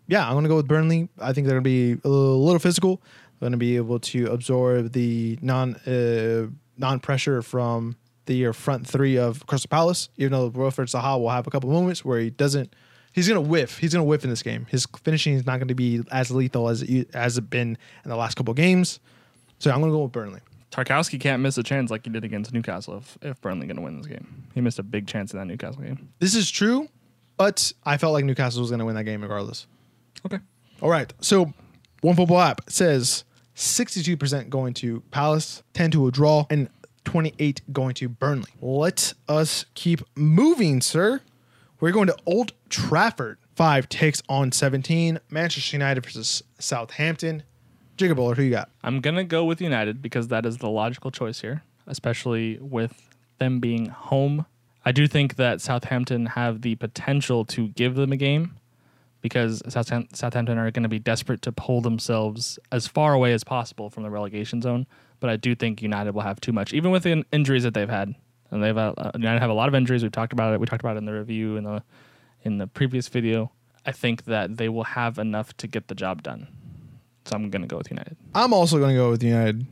yeah, 0.07 0.27
I'm 0.27 0.33
going 0.33 0.45
to 0.45 0.49
go 0.49 0.57
with 0.57 0.69
Burnley. 0.69 1.09
I 1.21 1.33
think 1.33 1.47
they're 1.47 1.61
going 1.61 1.65
to 1.65 1.97
be 1.97 2.01
a 2.05 2.09
little, 2.09 2.59
physical. 2.59 3.01
They're 3.39 3.47
going 3.47 3.53
to 3.53 3.59
be 3.59 3.77
able 3.77 4.01
to 4.01 4.27
absorb 4.27 4.93
the 4.93 5.39
non 5.43 5.77
uh, 5.87 6.49
non 6.77 7.01
pressure 7.01 7.43
from 7.43 7.97
the 8.27 8.47
uh, 8.47 8.53
front 8.53 8.87
three 8.87 9.17
of 9.17 9.47
Crystal 9.47 9.69
Palace. 9.69 10.09
Even 10.17 10.33
though 10.33 10.51
Wilfried 10.51 10.91
Zaha 10.91 11.19
will 11.19 11.31
have 11.31 11.47
a 11.47 11.51
couple 11.51 11.71
moments 11.71 12.05
where 12.05 12.21
he 12.21 12.31
doesn't, 12.31 12.75
he's 13.13 13.29
going 13.29 13.43
to 13.43 13.49
whiff. 13.49 13.79
He's 13.79 13.93
going 13.93 14.05
to 14.05 14.09
whiff 14.09 14.25
in 14.25 14.31
this 14.31 14.43
game. 14.43 14.67
His 14.71 14.87
finishing 15.03 15.35
is 15.35 15.47
not 15.47 15.59
going 15.59 15.69
to 15.69 15.75
be 15.75 16.03
as 16.11 16.31
lethal 16.31 16.69
as 16.69 16.83
it 16.83 17.11
as 17.15 17.39
it 17.39 17.49
been 17.49 17.79
in 18.05 18.11
the 18.11 18.17
last 18.17 18.35
couple 18.35 18.55
games. 18.55 19.01
So 19.59 19.71
I'm 19.71 19.81
going 19.81 19.93
to 19.93 19.97
go 19.97 20.03
with 20.03 20.13
Burnley. 20.13 20.41
Tarkowski 20.75 21.21
can't 21.21 21.41
miss 21.41 21.57
a 21.57 21.63
chance 21.63 21.89
like 21.89 22.05
he 22.05 22.11
did 22.11 22.25
against 22.25 22.53
Newcastle 22.53 22.97
if, 22.97 23.17
if 23.23 23.41
Burnley 23.41 23.69
going 23.69 23.77
to 23.77 23.83
win 23.83 23.97
this 23.97 24.09
game. 24.09 24.45
He 24.55 24.61
missed 24.61 24.81
a 24.81 24.83
big 24.83 25.07
chance 25.07 25.33
in 25.33 25.39
that 25.39 25.45
Newcastle 25.45 25.83
game. 25.83 26.09
This 26.19 26.35
is 26.35 26.51
true, 26.51 26.89
but 27.37 27.73
I 27.85 27.97
felt 27.97 28.13
like 28.13 28.25
Newcastle 28.25 28.61
was 28.61 28.71
going 28.71 28.81
to 28.81 28.85
win 28.85 28.97
that 28.97 29.05
game 29.05 29.23
regardless. 29.23 29.69
Okay. 30.27 30.41
All 30.83 30.91
right. 30.91 31.13
So, 31.21 31.53
one 32.01 32.17
football 32.17 32.41
app 32.41 32.63
says 32.69 33.23
62% 33.55 34.49
going 34.49 34.75
to 34.75 35.01
Palace, 35.13 35.63
10 35.75 35.93
to 35.93 36.09
a 36.09 36.11
draw, 36.11 36.45
and 36.51 36.69
28 37.05 37.61
going 37.73 37.95
to 37.95 38.09
Burnley. 38.09 38.51
Let 38.61 39.15
us 39.29 39.67
keep 39.75 40.01
moving, 40.17 40.81
sir. 40.81 41.21
We're 41.79 41.93
going 41.93 42.09
to 42.09 42.17
Old 42.27 42.53
Trafford. 42.69 43.39
Five 43.55 43.89
takes 43.89 44.25
on 44.29 44.51
17. 44.51 45.21
Manchester 45.31 45.77
United 45.77 46.05
versus 46.05 46.43
Southampton. 46.59 47.45
Jacob 47.97 48.17
Bullard, 48.17 48.37
who 48.37 48.43
you 48.43 48.51
got? 48.51 48.71
I'm 48.83 49.01
going 49.01 49.17
to 49.17 49.25
go 49.25 49.45
with 49.45 49.61
United 49.61 50.03
because 50.03 50.29
that 50.29 50.45
is 50.45 50.59
the 50.59 50.69
logical 50.69 51.11
choice 51.11 51.41
here, 51.41 51.63
especially 51.87 52.59
with 52.61 53.09
them 53.39 53.61
being 53.61 53.87
home. 53.87 54.47
I 54.85 54.93
do 54.93 55.07
think 55.07 55.37
that 55.37 55.61
Southampton 55.61 56.27
have 56.27 56.63
the 56.63 56.75
potential 56.75 57.45
to 57.47 57.69
give 57.69 57.95
them 57.95 58.13
a 58.13 58.17
game 58.17 58.57
because 59.23 59.63
Southampton 59.69 60.59
are 60.59 60.71
going 60.71 60.83
to 60.83 60.89
be 60.89 60.99
desperate 60.99 61.41
to 61.43 61.53
pull 61.53 61.81
themselves 61.81 62.59
as 62.71 62.87
far 62.87 63.15
away 63.15 63.33
as 63.33 63.43
possible 63.43 63.89
from 63.89 64.03
the 64.03 64.11
relegation 64.11 64.61
zone. 64.61 64.87
But 65.21 65.31
I 65.31 65.37
do 65.37 65.55
think 65.55 65.81
United 65.81 66.15
will 66.15 66.23
have 66.23 66.41
too 66.41 66.53
much, 66.53 66.75
even 66.75 66.91
with 66.91 67.05
the 67.05 67.13
in- 67.13 67.25
injuries 67.33 67.63
that 67.63 67.73
they've 67.73 67.89
had. 67.89 68.15
and 68.51 68.63
they've 68.63 68.77
uh, 68.77 68.93
United 69.15 69.41
have 69.41 69.49
a 69.51 69.55
lot 69.55 69.69
of 69.69 69.75
injuries. 69.75 70.03
We've 70.03 70.13
talked 70.13 70.35
about 70.35 70.53
it. 70.53 70.61
We 70.61 70.67
talked 70.67 70.83
about 70.83 70.97
it 70.97 70.99
in 70.99 71.07
the 71.07 71.15
review 71.15 71.57
in 71.57 71.65
the 71.65 71.83
in 72.43 72.59
the 72.59 72.67
previous 72.67 73.09
video. 73.09 73.51
I 73.87 73.93
think 73.93 74.25
that 74.25 74.59
they 74.59 74.69
will 74.69 74.85
have 74.85 75.19
enough 75.19 75.57
to 75.59 75.67
get 75.67 75.89
the 75.89 75.95
job 75.95 76.23
done. 76.23 76.49
So 77.27 77.37
I'm 77.37 77.51
going 77.51 77.63
to 77.63 77.69
go 77.69 77.79
with 77.79 77.91
United. 77.91 78.17
I'm 78.35 78.53
also 78.53 78.79
going 78.79 78.91
to 78.91 79.01
go 79.01 79.11
with 79.11 79.23
United 79.23 79.67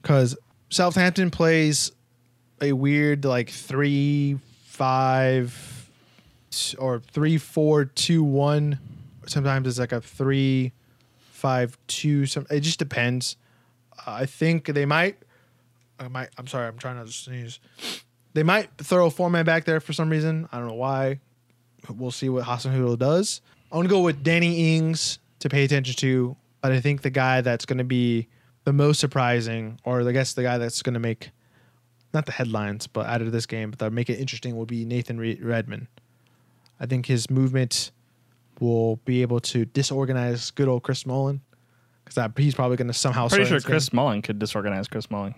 because 0.00 0.36
Southampton 0.68 1.30
plays 1.30 1.92
a 2.60 2.72
weird 2.72 3.24
like 3.24 3.50
three 3.50 4.38
five 4.64 5.90
or 6.78 7.00
three 7.12 7.38
four 7.38 7.84
two 7.86 8.22
one. 8.22 8.78
Sometimes 9.26 9.66
it's 9.66 9.78
like 9.78 9.92
a 9.92 10.00
three 10.00 10.72
five 11.30 11.76
two. 11.86 12.26
Some 12.26 12.46
it 12.50 12.60
just 12.60 12.78
depends. 12.78 13.36
Uh, 14.06 14.12
I 14.12 14.26
think 14.26 14.66
they 14.66 14.86
might. 14.86 15.16
I 15.98 16.08
might. 16.08 16.28
I'm 16.36 16.46
sorry. 16.46 16.68
I'm 16.68 16.78
trying 16.78 16.96
not 16.96 17.06
to 17.06 17.12
sneeze. 17.12 17.58
They 18.34 18.42
might 18.42 18.70
throw 18.78 19.06
a 19.06 19.10
four 19.10 19.30
man 19.30 19.44
back 19.44 19.64
there 19.64 19.80
for 19.80 19.92
some 19.92 20.08
reason. 20.10 20.48
I 20.52 20.58
don't 20.58 20.68
know 20.68 20.74
why. 20.74 21.20
We'll 21.88 22.10
see 22.10 22.28
what 22.28 22.44
Hasenhüttl 22.44 22.98
does. 22.98 23.40
I'm 23.70 23.78
gonna 23.78 23.88
go 23.88 24.00
with 24.00 24.22
Danny 24.22 24.76
Ings 24.76 25.18
to 25.40 25.48
pay 25.48 25.64
attention 25.64 25.94
to, 25.96 26.36
but 26.62 26.72
I 26.72 26.80
think 26.80 27.02
the 27.02 27.10
guy 27.10 27.42
that's 27.42 27.66
gonna 27.66 27.84
be 27.84 28.28
the 28.64 28.72
most 28.72 29.00
surprising, 29.00 29.78
or 29.84 30.08
I 30.08 30.12
guess 30.12 30.32
the 30.32 30.42
guy 30.42 30.58
that's 30.58 30.80
gonna 30.82 30.98
make 30.98 31.30
not 32.14 32.26
the 32.26 32.32
headlines, 32.32 32.86
but 32.86 33.06
out 33.06 33.22
of 33.22 33.32
this 33.32 33.46
game, 33.46 33.70
but 33.70 33.78
that 33.78 33.92
make 33.92 34.10
it 34.10 34.18
interesting 34.18 34.56
will 34.56 34.66
be 34.66 34.84
Nathan 34.84 35.18
Re- 35.18 35.38
Redmond. 35.40 35.88
I 36.80 36.86
think 36.86 37.06
his 37.06 37.30
movement 37.30 37.90
will 38.60 38.96
be 39.04 39.22
able 39.22 39.40
to 39.40 39.64
disorganize 39.64 40.50
good 40.50 40.68
old 40.68 40.82
Chris 40.82 41.00
Smalling 41.00 41.40
because 42.04 42.30
he's 42.36 42.54
probably 42.54 42.76
going 42.76 42.88
to 42.88 42.92
somehow. 42.92 43.28
Pretty 43.28 43.44
sure 43.44 43.56
this 43.56 43.64
game. 43.64 43.70
Chris 43.70 43.84
Smalling 43.86 44.22
could 44.22 44.38
disorganize 44.38 44.88
Chris 44.88 45.04
Smalling. 45.04 45.34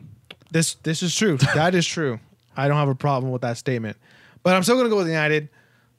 This 0.50 0.74
this 0.76 1.02
is 1.02 1.14
true. 1.14 1.36
that 1.54 1.74
is 1.74 1.86
true. 1.86 2.18
I 2.56 2.68
don't 2.68 2.76
have 2.76 2.88
a 2.88 2.94
problem 2.94 3.32
with 3.32 3.42
that 3.42 3.56
statement, 3.56 3.96
but 4.42 4.54
I'm 4.54 4.62
still 4.62 4.76
going 4.76 4.86
to 4.86 4.90
go 4.90 4.96
with 4.96 5.08
United 5.08 5.48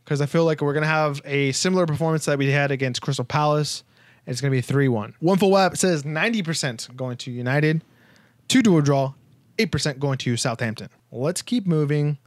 because 0.03 0.21
I 0.21 0.25
feel 0.25 0.45
like 0.45 0.61
we're 0.61 0.73
going 0.73 0.83
to 0.83 0.87
have 0.87 1.21
a 1.25 1.51
similar 1.51 1.85
performance 1.85 2.25
that 2.25 2.37
we 2.37 2.49
had 2.49 2.71
against 2.71 3.01
Crystal 3.01 3.25
Palace. 3.25 3.83
It's 4.27 4.41
going 4.41 4.51
to 4.51 4.57
be 4.57 4.61
three 4.61 4.87
one. 4.87 5.13
One 5.19 5.37
full 5.37 5.51
web 5.51 5.77
says 5.77 6.05
ninety 6.05 6.41
percent 6.41 6.87
going 6.95 7.17
to 7.17 7.31
United, 7.31 7.83
two 8.47 8.61
to 8.63 8.77
a 8.77 8.81
draw, 8.81 9.13
eight 9.59 9.71
percent 9.71 9.99
going 9.99 10.17
to 10.19 10.35
Southampton. 10.37 10.89
Let's 11.11 11.41
keep 11.41 11.67
moving. 11.67 12.17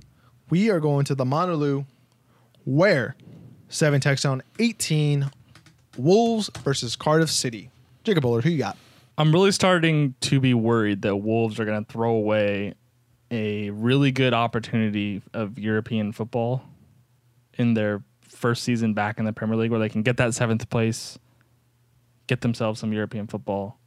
We 0.50 0.70
are 0.70 0.80
going 0.80 1.04
to 1.06 1.14
the 1.14 1.24
Molineux, 1.24 1.84
where 2.64 3.16
seven 3.68 4.00
text 4.00 4.24
on 4.24 4.42
eighteen, 4.58 5.30
Wolves 5.96 6.50
versus 6.62 6.96
Cardiff 6.96 7.30
City. 7.30 7.70
Jacob 8.04 8.22
Bullard, 8.22 8.44
who 8.44 8.50
you 8.50 8.58
got? 8.58 8.78
I'm 9.18 9.32
really 9.32 9.50
starting 9.50 10.14
to 10.20 10.38
be 10.38 10.54
worried 10.54 11.02
that 11.02 11.16
Wolves 11.16 11.58
are 11.58 11.64
going 11.64 11.84
to 11.84 11.92
throw 11.92 12.14
away 12.14 12.74
a 13.30 13.68
really 13.70 14.12
good 14.12 14.32
opportunity 14.32 15.20
of 15.34 15.58
European 15.58 16.12
football 16.12 16.62
in 17.54 17.74
their 17.74 18.02
first 18.28 18.62
season 18.62 18.94
back 18.94 19.18
in 19.18 19.24
the 19.24 19.32
Premier 19.32 19.56
League, 19.56 19.72
where 19.72 19.80
they 19.80 19.88
can 19.88 20.02
get 20.02 20.16
that 20.18 20.34
seventh 20.34 20.70
place, 20.70 21.18
get 22.28 22.42
themselves 22.42 22.78
some 22.78 22.92
European 22.92 23.26
football, 23.26 23.80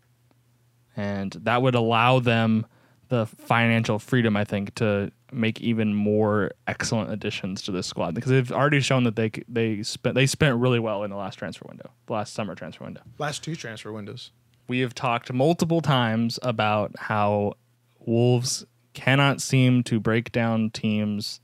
and 0.98 1.32
that 1.44 1.62
would 1.62 1.76
allow 1.76 2.20
them 2.20 2.66
the 3.08 3.26
financial 3.26 4.00
freedom, 4.00 4.36
I 4.38 4.44
think, 4.44 4.76
to 4.76 5.12
make 5.32 5.62
even 5.62 5.94
more 5.94 6.52
excellent 6.68 7.12
additions 7.12 7.62
to 7.64 7.72
this 7.72 7.88
squad 7.88 8.14
because 8.14 8.32
they've 8.32 8.52
already 8.52 8.82
shown 8.82 9.06
that 9.06 9.16
they 9.16 9.32
they 9.48 9.82
spent 9.84 10.16
they 10.16 10.26
spent 10.26 10.58
really 10.58 10.80
well 10.80 11.04
in 11.04 11.10
the 11.10 11.16
last 11.18 11.36
transfer 11.36 11.66
window, 11.68 11.90
the 12.08 12.14
last 12.14 12.34
summer 12.34 12.54
transfer 12.56 12.84
window 12.84 13.02
Last 13.18 13.44
two 13.44 13.56
transfer 13.56 13.94
windows. 13.94 14.32
we 14.68 14.80
have 14.80 14.94
talked 14.94 15.32
multiple 15.32 15.82
times 15.82 16.38
about 16.42 16.92
how 16.98 17.54
Wolves 18.00 18.66
cannot 18.94 19.42
seem 19.42 19.84
to 19.84 20.00
break 20.00 20.32
down 20.34 20.70
teams 20.70 21.40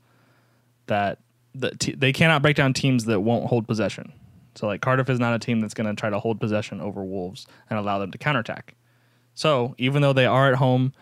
that 0.86 1.18
that 1.54 1.80
t- 1.80 1.94
they 1.94 2.12
cannot 2.12 2.42
break 2.42 2.56
down 2.56 2.72
teams 2.74 3.04
that 3.06 3.20
won't 3.20 3.46
hold 3.46 3.66
possession. 3.66 4.12
So 4.58 4.66
like 4.66 4.80
Cardiff 4.80 5.08
is 5.08 5.20
not 5.20 5.34
a 5.34 5.38
team 5.38 5.60
that's 5.60 5.72
going 5.72 5.86
to 5.86 5.94
try 5.94 6.10
to 6.10 6.18
hold 6.18 6.40
possession 6.40 6.80
over 6.80 7.04
Wolves 7.04 7.46
and 7.70 7.78
allow 7.78 8.00
them 8.00 8.10
to 8.10 8.18
counterattack. 8.18 8.74
So 9.34 9.76
even 9.78 10.02
though 10.02 10.12
they 10.12 10.26
are 10.26 10.50
at 10.50 10.56
home, 10.56 10.92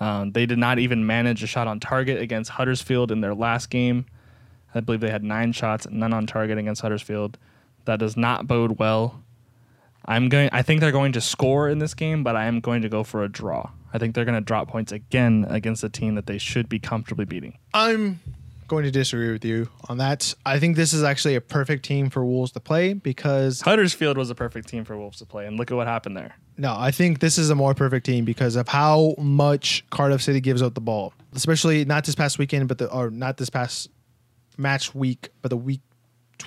um, 0.00 0.32
they 0.32 0.46
did 0.46 0.58
not 0.58 0.80
even 0.80 1.06
manage 1.06 1.40
a 1.44 1.46
shot 1.46 1.68
on 1.68 1.78
target 1.78 2.20
against 2.20 2.50
Huddersfield 2.50 3.12
in 3.12 3.20
their 3.20 3.32
last 3.32 3.70
game. 3.70 4.06
I 4.74 4.80
believe 4.80 5.00
they 5.00 5.10
had 5.10 5.22
nine 5.22 5.52
shots, 5.52 5.86
none 5.88 6.12
on 6.12 6.26
target 6.26 6.58
against 6.58 6.82
Huddersfield. 6.82 7.38
That 7.84 8.00
does 8.00 8.16
not 8.16 8.48
bode 8.48 8.80
well. 8.80 9.22
I'm 10.06 10.28
going. 10.28 10.50
I 10.52 10.62
think 10.62 10.80
they're 10.80 10.90
going 10.90 11.12
to 11.12 11.20
score 11.20 11.68
in 11.68 11.78
this 11.78 11.94
game, 11.94 12.24
but 12.24 12.34
I 12.34 12.46
am 12.46 12.58
going 12.58 12.82
to 12.82 12.88
go 12.88 13.04
for 13.04 13.22
a 13.22 13.28
draw. 13.28 13.70
I 13.92 13.98
think 13.98 14.16
they're 14.16 14.24
going 14.24 14.34
to 14.34 14.40
drop 14.40 14.66
points 14.66 14.90
again 14.90 15.46
against 15.48 15.84
a 15.84 15.88
team 15.88 16.16
that 16.16 16.26
they 16.26 16.38
should 16.38 16.68
be 16.68 16.80
comfortably 16.80 17.24
beating. 17.24 17.58
I'm 17.72 18.18
going 18.68 18.84
to 18.84 18.90
disagree 18.90 19.32
with 19.32 19.44
you 19.44 19.68
on 19.88 19.98
that. 19.98 20.34
I 20.44 20.58
think 20.58 20.76
this 20.76 20.92
is 20.92 21.02
actually 21.02 21.34
a 21.34 21.40
perfect 21.40 21.84
team 21.84 22.10
for 22.10 22.24
Wolves 22.24 22.52
to 22.52 22.60
play 22.60 22.94
because 22.94 23.60
Huddersfield 23.60 24.16
was 24.16 24.30
a 24.30 24.34
perfect 24.34 24.68
team 24.68 24.84
for 24.84 24.96
Wolves 24.96 25.18
to 25.18 25.26
play, 25.26 25.46
and 25.46 25.56
look 25.56 25.70
at 25.70 25.74
what 25.74 25.86
happened 25.86 26.16
there. 26.16 26.34
no, 26.56 26.74
I 26.76 26.90
think 26.90 27.20
this 27.20 27.38
is 27.38 27.50
a 27.50 27.54
more 27.54 27.74
perfect 27.74 28.06
team 28.06 28.24
because 28.24 28.56
of 28.56 28.68
how 28.68 29.14
much 29.18 29.84
Cardiff 29.90 30.22
City 30.22 30.40
gives 30.40 30.62
out 30.62 30.74
the 30.74 30.80
ball, 30.80 31.12
especially 31.34 31.84
not 31.84 32.04
this 32.04 32.14
past 32.14 32.38
weekend, 32.38 32.68
but 32.68 32.78
the 32.78 32.90
or 32.90 33.10
not 33.10 33.36
this 33.36 33.50
past 33.50 33.90
match 34.56 34.94
week, 34.94 35.30
but 35.42 35.48
the 35.50 35.56
week 35.56 35.80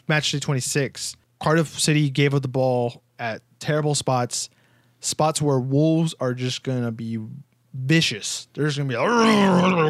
match 0.07 0.31
day 0.31 0.39
26. 0.39 1.15
Cardiff 1.39 1.79
City 1.79 2.09
gave 2.09 2.33
up 2.33 2.41
the 2.41 2.47
ball 2.47 3.03
at 3.19 3.41
terrible 3.59 3.95
spots, 3.95 4.49
spots 5.01 5.41
where 5.41 5.59
Wolves 5.59 6.15
are 6.19 6.33
just 6.33 6.63
gonna 6.63 6.91
be 6.91 7.19
vicious. 7.77 8.47
There's 8.53 8.77
gonna 8.77 8.89
be 8.89 8.95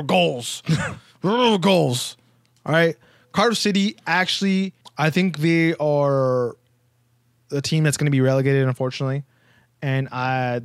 goals, 0.08 0.64
goals. 1.58 2.18
All 2.66 2.74
right, 2.74 2.96
Cardiff 3.32 3.58
City 3.58 3.96
actually, 4.06 4.74
I 4.98 5.10
think 5.10 5.38
they 5.38 5.74
are 5.76 6.56
a 7.52 7.62
team 7.62 7.84
that's 7.84 7.98
to 8.08 8.12
be 8.12 8.22
relegated, 8.22 8.68
unfortunately, 8.68 9.24
and 9.82 10.10
I, 10.12 10.62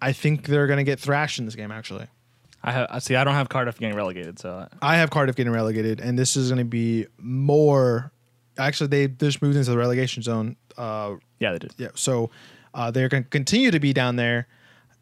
I 0.00 0.12
think 0.12 0.46
they're 0.46 0.66
to 0.78 0.84
get 0.84 1.00
thrashed 1.00 1.38
in 1.38 1.46
this 1.46 1.54
game. 1.54 1.70
Actually, 1.70 2.06
I 2.62 2.72
have, 2.72 2.88
see. 3.06 3.16
I 3.16 3.24
don't 3.24 3.34
have 3.34 3.48
Cardiff 3.48 3.78
getting 3.78 3.96
relegated, 3.96 4.38
so 4.38 4.68
I 4.82 4.96
have 4.96 5.10
Cardiff 5.10 5.36
getting 5.36 5.52
relegated, 5.52 6.00
and 6.00 6.18
this 6.18 6.36
is 6.36 6.48
to 6.58 6.64
be 6.64 7.06
more. 7.18 8.10
Actually, 8.56 8.86
they 8.88 9.08
just 9.08 9.42
moved 9.42 9.56
into 9.56 9.70
the 9.70 9.78
relegation 9.78 10.22
zone. 10.22 10.56
Uh, 10.76 11.14
yeah, 11.40 11.52
they 11.52 11.58
did. 11.58 11.72
yeah, 11.76 11.88
so 11.94 12.30
uh, 12.74 12.90
they're 12.90 13.08
to 13.24 13.28
continue 13.28 13.70
to 13.70 13.80
be 13.80 13.92
down 13.92 14.16
there, 14.16 14.46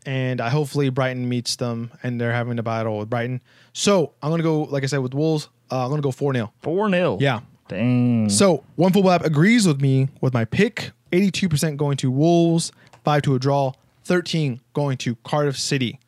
and 0.07 0.41
I 0.41 0.49
hopefully 0.51 0.89
Brighton 0.91 1.29
meets 1.29 1.57
them, 1.57 1.91
and 2.03 2.21
they're 2.21 2.33
having 2.33 2.59
a 2.59 2.63
battle 2.63 2.99
with 2.99 3.11
Brighton. 3.11 3.41
So 3.73 4.13
I'm 4.23 4.31
going 4.31 4.39
to 4.41 4.45
go, 4.45 4.63
like 4.65 4.83
I 4.83 4.87
said, 4.87 4.99
with 4.99 5.15
Wolves. 5.15 5.49
Uh, 5.71 5.85
I'm 5.85 5.89
going 5.89 6.01
to 6.01 6.07
go 6.07 6.11
four 6.13 6.35
0 6.35 6.53
Four 6.61 6.91
0 6.91 7.19
Yeah. 7.21 7.41
Dang. 7.69 8.29
So 8.29 8.65
one 8.77 8.93
full 8.93 9.11
app 9.11 9.25
agrees 9.25 9.67
with 9.67 9.81
me 9.81 10.09
with 10.21 10.35
my 10.35 10.45
pick. 10.45 10.91
82% 11.13 11.77
going 11.77 11.97
to 11.99 12.11
Wolves, 12.11 12.73
five 13.05 13.23
to 13.23 13.35
a 13.35 13.39
draw, 13.39 13.73
13 14.05 14.61
going 14.73 14.97
to 14.99 15.15
Cardiff 15.17 15.59
City. 15.59 15.99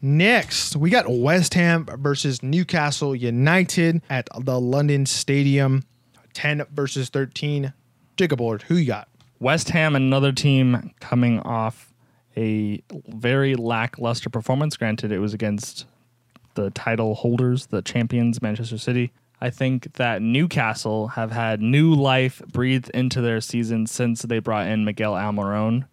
Next, 0.00 0.74
we 0.74 0.90
got 0.90 1.08
West 1.08 1.54
Ham 1.54 1.86
versus 1.98 2.42
Newcastle 2.42 3.14
United 3.14 4.02
at 4.10 4.28
the 4.40 4.60
London 4.60 5.06
Stadium, 5.06 5.84
10 6.34 6.64
versus 6.72 7.08
13. 7.08 7.72
Jacob 8.16 8.38
Bullard, 8.38 8.62
who 8.62 8.74
you 8.74 8.86
got? 8.86 9.08
West 9.38 9.70
Ham, 9.70 9.94
another 9.94 10.32
team 10.32 10.92
coming 11.00 11.38
off 11.40 11.91
a 12.36 12.82
very 13.08 13.54
lackluster 13.54 14.30
performance. 14.30 14.76
Granted, 14.76 15.12
it 15.12 15.18
was 15.18 15.34
against 15.34 15.86
the 16.54 16.70
title 16.70 17.14
holders, 17.14 17.66
the 17.66 17.82
champions, 17.82 18.42
Manchester 18.42 18.78
City. 18.78 19.12
I 19.40 19.50
think 19.50 19.94
that 19.94 20.22
Newcastle 20.22 21.08
have 21.08 21.32
had 21.32 21.60
new 21.60 21.94
life 21.94 22.40
breathed 22.46 22.90
into 22.90 23.20
their 23.20 23.40
season 23.40 23.86
since 23.86 24.22
they 24.22 24.38
brought 24.38 24.68
in 24.68 24.84
Miguel 24.84 25.14
Almiron. 25.14 25.86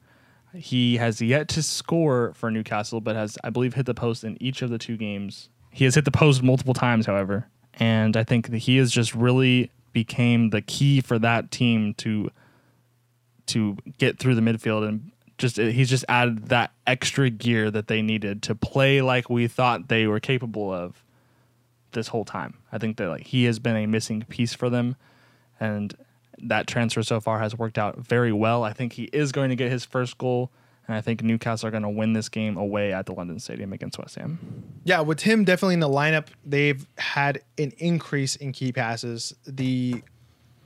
He 0.53 0.98
has 0.98 1.22
yet 1.22 1.48
to 1.50 1.63
score 1.63 2.34
for 2.36 2.51
Newcastle, 2.51 3.01
but 3.01 3.15
has, 3.15 3.38
I 3.43 3.50
believe, 3.50 3.74
hit 3.74 3.86
the 3.86 3.93
post 3.93 4.24
in 4.24 4.38
each 4.41 4.62
of 4.62 4.69
the 4.69 4.77
two 4.77 4.98
games. 4.98 5.50
He 5.72 5.86
has 5.86 5.96
hit 5.96 6.05
the 6.05 6.12
post 6.12 6.43
multiple 6.43 6.74
times, 6.74 7.05
however, 7.05 7.48
and 7.75 8.17
I 8.17 8.24
think 8.24 8.50
that 8.50 8.58
he 8.58 8.77
has 8.77 8.91
just 8.91 9.15
really 9.15 9.72
became 9.93 10.50
the 10.50 10.62
key 10.62 11.01
for 11.01 11.17
that 11.19 11.51
team 11.51 11.93
to 11.96 12.29
to 13.48 13.77
get 13.98 14.19
through 14.19 14.36
the 14.36 14.41
midfield 14.41 14.88
and 14.88 15.12
just 15.39 15.58
uh, 15.58 15.63
he's 15.63 15.89
just 15.89 16.05
added 16.08 16.50
that 16.50 16.72
extra 16.86 17.29
gear 17.29 17.72
that 17.72 17.88
they 17.88 18.01
needed 18.01 18.43
to 18.43 18.53
play 18.53 19.01
like 19.01 19.29
we 19.29 19.48
thought 19.48 19.88
they 19.88 20.05
were 20.05 20.19
capable 20.19 20.72
of 20.72 21.03
this 21.91 22.10
whole 22.10 22.25
time. 22.25 22.58
I 22.72 22.77
think 22.77 22.98
that 22.98 23.10
like 23.10 23.25
he 23.25 23.46
has 23.46 23.58
been 23.58 23.75
a 23.75 23.88
missing 23.88 24.24
piece 24.29 24.53
for 24.53 24.69
them 24.69 24.96
and 25.60 25.96
that 26.41 26.67
transfer 26.67 27.01
so 27.01 27.19
far 27.19 27.39
has 27.39 27.58
worked 27.58 27.77
out 27.77 27.98
very 27.98 28.31
well. 28.31 28.63
I 28.63 28.74
think 28.74 28.93
he 28.93 29.05
is 29.05 29.31
going 29.31 29.50
to 29.50 29.55
get 29.55 29.72
his 29.72 29.84
first 29.84 30.17
goal 30.17 30.51
and 30.88 30.98
I 30.98 31.01
think 31.01 31.22
Newcastle 31.22 31.67
are 31.67 31.72
going 31.72 31.84
to 31.84 31.89
win 31.89 32.13
this 32.13 32.29
game 32.29 32.58
away 32.58 32.91
at 32.93 33.05
the 33.05 33.13
London 33.13 33.39
Stadium 33.39 33.74
against 33.74 34.00
West 34.00 34.15
Ham. 34.15 34.39
Yeah, 34.84 35.01
with 35.01 35.22
him 35.22 35.43
definitely 35.43 35.75
in 35.75 35.81
the 35.81 35.89
lineup, 35.89 36.27
they've 36.43 36.86
had 36.98 37.43
an 37.60 37.74
increase 37.77 38.36
in 38.36 38.53
key 38.53 38.72
passes. 38.72 39.36
The 39.46 40.01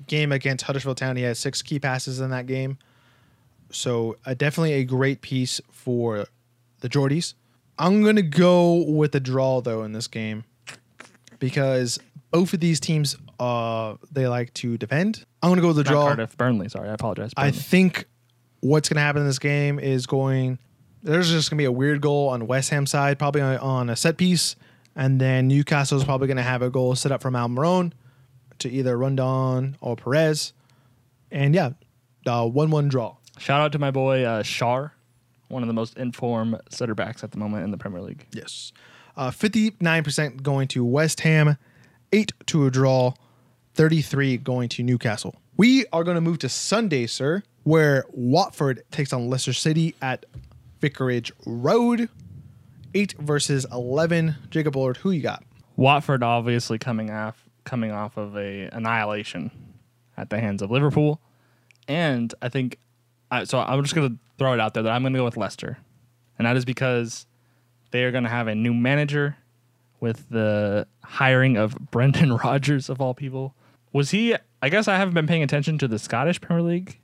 game 0.07 0.31
against 0.31 0.63
Huddersfield 0.63 0.95
Town, 0.95 1.17
he 1.17 1.23
had 1.23 1.35
six 1.35 1.61
key 1.61 1.77
passes 1.77 2.21
in 2.21 2.29
that 2.29 2.47
game. 2.47 2.77
So 3.73 4.17
uh, 4.25 4.33
definitely 4.33 4.73
a 4.73 4.83
great 4.83 5.21
piece 5.21 5.59
for 5.71 6.25
the 6.79 6.89
Geordies. 6.89 7.33
I'm 7.77 8.03
gonna 8.03 8.21
go 8.21 8.83
with 8.83 9.15
a 9.15 9.19
draw 9.19 9.61
though 9.61 9.83
in 9.83 9.93
this 9.93 10.07
game 10.07 10.43
because 11.39 11.99
both 12.31 12.53
of 12.53 12.59
these 12.59 12.79
teams 12.79 13.17
uh 13.39 13.95
they 14.11 14.27
like 14.27 14.53
to 14.55 14.77
defend. 14.77 15.25
I'm 15.41 15.49
gonna 15.49 15.61
go 15.61 15.67
with 15.67 15.77
the 15.77 15.83
Not 15.83 15.91
draw. 15.91 16.05
Cardiff, 16.05 16.37
Burnley. 16.37 16.69
Sorry, 16.69 16.87
I 16.89 16.93
apologize. 16.93 17.31
I 17.35 17.49
think 17.51 18.05
what's 18.63 18.89
going 18.89 18.95
to 18.95 19.01
happen 19.01 19.21
in 19.21 19.27
this 19.27 19.39
game 19.39 19.77
is 19.79 20.07
going. 20.07 20.57
There's 21.03 21.29
just 21.29 21.49
going 21.49 21.57
to 21.57 21.61
be 21.61 21.65
a 21.65 21.71
weird 21.71 21.99
goal 21.99 22.29
on 22.29 22.47
West 22.47 22.69
Ham 22.69 22.85
side, 22.85 23.19
probably 23.19 23.41
on, 23.41 23.57
on 23.57 23.89
a 23.89 23.95
set 23.95 24.15
piece, 24.15 24.55
and 24.95 25.19
then 25.19 25.49
Newcastle's 25.49 26.05
probably 26.05 26.27
going 26.27 26.37
to 26.37 26.43
have 26.43 26.61
a 26.61 26.69
goal 26.69 26.95
set 26.95 27.11
up 27.11 27.21
from 27.21 27.33
Almiron 27.33 27.91
to 28.59 28.69
either 28.69 28.97
Rondon 28.97 29.75
or 29.81 29.97
Perez, 29.97 30.53
and 31.29 31.53
yeah, 31.53 31.71
uh, 32.25 32.47
one-one 32.47 32.87
draw. 32.87 33.17
Shout 33.37 33.61
out 33.61 33.71
to 33.71 33.79
my 33.79 33.91
boy 33.91 34.23
uh, 34.23 34.43
Schär, 34.43 34.91
one 35.47 35.63
of 35.63 35.67
the 35.67 35.73
most 35.73 35.97
informed 35.97 36.59
center 36.69 36.95
backs 36.95 37.23
at 37.23 37.31
the 37.31 37.37
moment 37.37 37.63
in 37.63 37.71
the 37.71 37.77
Premier 37.77 38.01
League. 38.01 38.25
Yes, 38.31 38.71
uh, 39.17 39.31
fifty-nine 39.31 40.03
percent 40.03 40.43
going 40.43 40.67
to 40.69 40.85
West 40.85 41.21
Ham, 41.21 41.57
eight 42.11 42.31
to 42.47 42.65
a 42.65 42.71
draw, 42.71 43.13
thirty-three 43.73 44.37
going 44.37 44.69
to 44.69 44.83
Newcastle. 44.83 45.35
We 45.57 45.85
are 45.93 46.03
going 46.03 46.15
to 46.15 46.21
move 46.21 46.39
to 46.39 46.49
Sunday, 46.49 47.07
sir, 47.07 47.43
where 47.63 48.05
Watford 48.09 48.83
takes 48.91 49.13
on 49.13 49.29
Leicester 49.29 49.53
City 49.53 49.95
at 50.01 50.25
Vicarage 50.79 51.31
Road. 51.45 52.09
Eight 52.95 53.15
versus 53.19 53.65
eleven. 53.71 54.35
Jacob 54.51 54.73
Bullard, 54.73 54.97
who 54.97 55.09
you 55.09 55.21
got? 55.21 55.43
Watford 55.75 56.21
obviously 56.21 56.77
coming 56.77 57.09
off 57.09 57.49
coming 57.63 57.91
off 57.91 58.17
of 58.17 58.37
a 58.37 58.69
annihilation 58.71 59.49
at 60.15 60.29
the 60.29 60.39
hands 60.39 60.61
of 60.61 60.69
Liverpool, 60.69 61.19
and 61.87 62.33
I 62.41 62.49
think 62.49 62.77
I, 63.33 63.43
so. 63.45 63.59
I'm 63.59 63.81
just 63.83 63.95
gonna 63.95 64.15
throw 64.37 64.53
it 64.53 64.59
out 64.59 64.73
there 64.73 64.83
that 64.83 64.91
I'm 64.91 65.03
gonna 65.03 65.17
go 65.17 65.25
with 65.25 65.37
Leicester, 65.37 65.77
and 66.37 66.45
that 66.45 66.55
is 66.57 66.65
because 66.65 67.25
they 67.91 68.03
are 68.03 68.11
gonna 68.11 68.29
have 68.29 68.47
a 68.47 68.55
new 68.55 68.73
manager 68.73 69.37
with 69.99 70.27
the 70.29 70.87
hiring 71.03 71.57
of 71.57 71.75
Brendan 71.91 72.35
Rodgers 72.37 72.89
of 72.89 72.99
all 73.01 73.13
people. 73.13 73.55
Was 73.91 74.11
he? 74.11 74.35
I 74.61 74.69
guess 74.69 74.87
I 74.87 74.97
haven't 74.97 75.13
been 75.13 75.27
paying 75.27 75.43
attention 75.43 75.77
to 75.79 75.87
the 75.87 75.99
Scottish 75.99 76.39
Premier 76.41 76.63
League, 76.63 76.99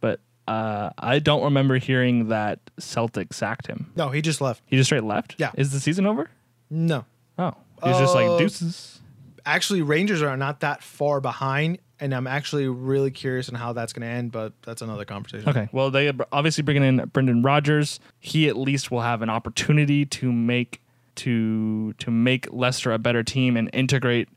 but 0.00 0.20
uh, 0.46 0.90
I 0.98 1.18
don't 1.18 1.42
remember 1.42 1.78
hearing 1.78 2.28
that 2.28 2.60
Celtic 2.78 3.32
sacked 3.32 3.66
him. 3.66 3.92
No, 3.96 4.10
he 4.10 4.20
just 4.22 4.40
left. 4.40 4.62
He 4.66 4.76
just 4.76 4.88
straight 4.88 5.04
left. 5.04 5.34
Yeah. 5.38 5.50
Is 5.56 5.72
the 5.72 5.80
season 5.80 6.06
over? 6.06 6.30
No, 6.70 7.04
Oh, 7.38 7.54
he's 7.84 7.96
just 7.98 8.14
like 8.14 8.28
Uh, 8.28 8.38
deuces. 8.38 9.00
actually, 9.46 9.82
Rangers 9.82 10.20
are 10.22 10.36
not 10.36 10.60
that 10.60 10.82
far 10.82 11.20
behind, 11.20 11.78
and 12.00 12.14
I'm 12.14 12.26
actually 12.26 12.68
really 12.68 13.10
curious 13.10 13.48
on 13.48 13.54
how 13.54 13.72
that's 13.72 13.92
going 13.92 14.08
to 14.08 14.12
end. 14.12 14.32
But 14.32 14.52
that's 14.62 14.82
another 14.82 15.04
conversation. 15.04 15.48
Okay. 15.48 15.68
Well, 15.72 15.90
they 15.90 16.08
are 16.08 16.14
obviously 16.32 16.62
bringing 16.62 16.84
in 16.84 17.06
Brendan 17.12 17.42
Rodgers. 17.42 18.00
He 18.20 18.48
at 18.48 18.56
least 18.56 18.90
will 18.90 19.02
have 19.02 19.22
an 19.22 19.30
opportunity 19.30 20.04
to 20.06 20.32
make 20.32 20.80
to 21.16 21.92
to 21.94 22.10
make 22.10 22.46
Leicester 22.52 22.92
a 22.92 22.98
better 22.98 23.22
team 23.22 23.56
and 23.56 23.68
integrate 23.72 24.28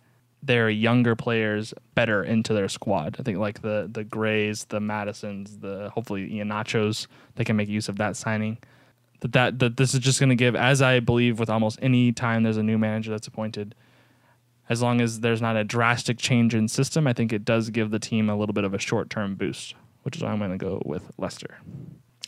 their 0.44 0.70
younger 0.70 1.16
players 1.16 1.74
better 1.94 2.24
into 2.24 2.54
their 2.54 2.68
squad. 2.68 3.16
I 3.20 3.24
think 3.24 3.38
like 3.38 3.62
the 3.62 3.88
the 3.92 4.04
Grays, 4.04 4.66
the 4.66 4.80
Madisons, 4.80 5.60
the 5.60 5.90
hopefully 5.94 6.30
Iheanachos, 6.30 7.08
they 7.36 7.44
can 7.44 7.56
make 7.56 7.70
use 7.70 7.88
of 7.88 7.98
that 7.98 8.18
signing. 8.18 8.58
That 9.20 9.34
that, 9.34 9.60
that 9.60 9.78
this 9.78 9.94
is 9.94 10.00
just 10.00 10.20
going 10.20 10.30
to 10.30 10.36
give, 10.36 10.56
as 10.56 10.82
I 10.82 11.00
believe 11.00 11.40
with 11.40 11.50
almost 11.50 11.78
any 11.82 12.12
time 12.12 12.42
there's 12.42 12.58
a 12.58 12.64
new 12.64 12.80
manager 12.80 13.12
that's 13.12 13.28
appointed, 13.28 13.76
as 14.72 14.82
long 14.82 15.02
as 15.02 15.20
there's 15.20 15.42
not 15.42 15.58
a 15.58 15.66
drastic 15.66 16.18
change 16.18 16.56
in 16.56 16.70
system, 16.70 17.06
I 17.06 17.12
think 17.12 17.34
it 17.34 17.44
does 17.44 17.70
give 17.70 17.92
the 17.92 18.00
team 18.00 18.30
a 18.30 18.38
little 18.38 18.54
bit 18.54 18.64
of 18.64 18.74
a 18.74 18.80
short 18.80 19.10
term 19.10 19.36
boost, 19.36 19.76
which 20.04 20.16
is 20.16 20.24
why 20.24 20.30
I'm 20.30 20.40
going 20.40 20.52
to 20.52 20.58
go 20.58 20.82
with 20.86 21.12
Leicester. 21.18 21.58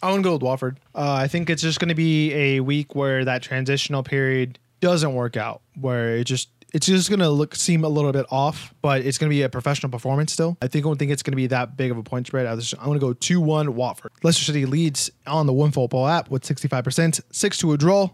I'm 0.01 0.11
gonna 0.11 0.21
go 0.23 0.33
with 0.33 0.41
Watford. 0.41 0.81
Uh, 0.93 1.13
I 1.13 1.29
think 1.29 1.49
it's 1.49 1.61
just 1.61 1.79
gonna 1.79 1.95
be 1.95 2.33
a 2.33 2.59
week 2.59 2.93
where 2.93 3.23
that 3.23 3.41
transitional 3.41 4.03
period 4.03 4.59
doesn't 4.81 5.13
work 5.13 5.37
out, 5.37 5.61
where 5.79 6.17
it 6.17 6.25
just 6.25 6.49
it's 6.73 6.87
just 6.87 7.09
gonna 7.09 7.29
look 7.29 7.55
seem 7.55 7.85
a 7.85 7.87
little 7.87 8.11
bit 8.11 8.25
off, 8.29 8.73
but 8.81 9.05
it's 9.05 9.17
gonna 9.17 9.29
be 9.29 9.43
a 9.43 9.47
professional 9.49 9.89
performance 9.89 10.33
still. 10.33 10.57
I 10.61 10.67
think 10.67 10.85
I 10.85 10.89
don't 10.89 10.97
think 10.97 11.11
it's 11.11 11.23
gonna 11.23 11.37
be 11.37 11.47
that 11.47 11.77
big 11.77 11.89
of 11.89 11.97
a 11.97 12.03
point 12.03 12.27
spread. 12.27 12.47
I 12.47 12.51
I'm 12.51 12.87
gonna 12.87 12.99
go 12.99 13.13
two 13.13 13.39
one 13.39 13.75
Watford. 13.75 14.11
Leicester 14.23 14.43
City 14.43 14.65
leads 14.65 15.09
on 15.25 15.45
the 15.45 15.53
One 15.53 15.71
Football 15.71 16.05
app 16.05 16.29
with 16.29 16.43
65 16.43 16.83
percent, 16.83 17.21
six 17.31 17.57
to 17.59 17.71
a 17.71 17.77
draw, 17.77 18.09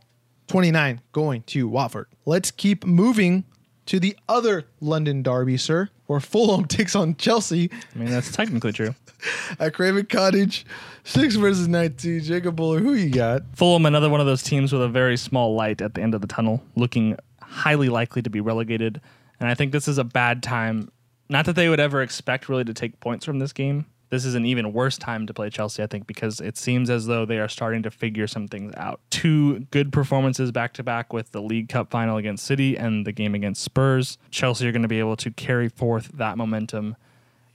29 0.46 1.02
going 1.12 1.42
to 1.48 1.68
Watford. 1.68 2.06
Let's 2.28 2.52
keep 2.52 2.86
moving 2.86 3.46
to 3.90 4.00
the 4.00 4.16
other 4.28 4.66
London 4.82 5.24
derby, 5.24 5.58
sir, 5.58 5.90
where 6.06 6.20
Fulham 6.20 6.66
takes 6.68 6.96
on 6.96 7.16
Chelsea 7.16 7.72
I 7.96 7.98
mean, 7.98 8.10
that's 8.10 8.32
technically 8.32 8.72
true. 8.72 8.94
at 9.60 9.74
Craven 9.74 10.06
Cottage, 10.06 10.66
six 11.04 11.36
versus 11.36 11.68
19. 11.68 12.22
Jacob 12.22 12.56
Bullard, 12.56 12.84
who 12.84 12.94
you 12.94 13.10
got? 13.10 13.42
Fulham, 13.56 13.88
another 13.88 14.08
one 14.08 14.20
of 14.20 14.28
those 14.28 14.44
teams 14.44 14.72
with 14.72 14.84
a 14.84 14.88
very 14.88 15.18
small 15.18 15.56
light 15.56 15.82
at 15.82 15.96
the 15.96 16.02
end 16.02 16.14
of 16.14 16.22
the 16.22 16.28
tunnel, 16.28 16.64
looking 16.76 17.18
highly 17.42 17.90
likely 17.90 18.22
to 18.22 18.30
be 18.30 18.40
relegated. 18.40 19.02
And 19.40 19.50
I 19.50 19.56
think 19.56 19.72
this 19.72 19.88
is 19.88 19.98
a 19.98 20.04
bad 20.04 20.44
time. 20.44 20.92
Not 21.28 21.46
that 21.46 21.56
they 21.56 21.68
would 21.68 21.80
ever 21.80 22.02
expect 22.02 22.48
really 22.48 22.64
to 22.66 22.74
take 22.74 23.00
points 23.00 23.26
from 23.26 23.40
this 23.40 23.54
game. 23.54 23.88
This 24.10 24.26
is 24.26 24.34
an 24.34 24.46
even 24.46 24.74
worse 24.74 24.98
time 24.98 25.28
to 25.28 25.34
play 25.34 25.50
Chelsea, 25.52 25.84
I 25.84 25.88
think, 25.88 26.08
because 26.08 26.40
it 26.40 26.58
seems 26.58 26.90
as 26.90 27.06
though 27.06 27.26
they 27.26 27.38
are 27.38 27.48
starting 27.48 27.84
to 27.84 27.92
figure 27.92 28.26
some 28.26 28.48
things 28.48 28.74
out. 28.76 29.00
Two 29.12 29.60
good 29.72 29.92
performances 29.92 30.52
back 30.52 30.74
to 30.74 30.84
back 30.84 31.14
with 31.14 31.32
the 31.32 31.42
League 31.42 31.70
Cup 31.70 31.92
final 31.92 32.18
against 32.18 32.46
City 32.46 32.76
and 32.76 33.06
the 33.06 33.12
game 33.12 33.36
against 33.36 33.62
Spurs. 33.62 34.18
Chelsea 34.32 34.68
are 34.68 34.72
going 34.72 34.82
to 34.82 34.88
be 34.88 35.00
able 35.00 35.16
to 35.18 35.30
carry 35.32 35.70
forth 35.70 36.10
that 36.16 36.38
momentum 36.38 36.96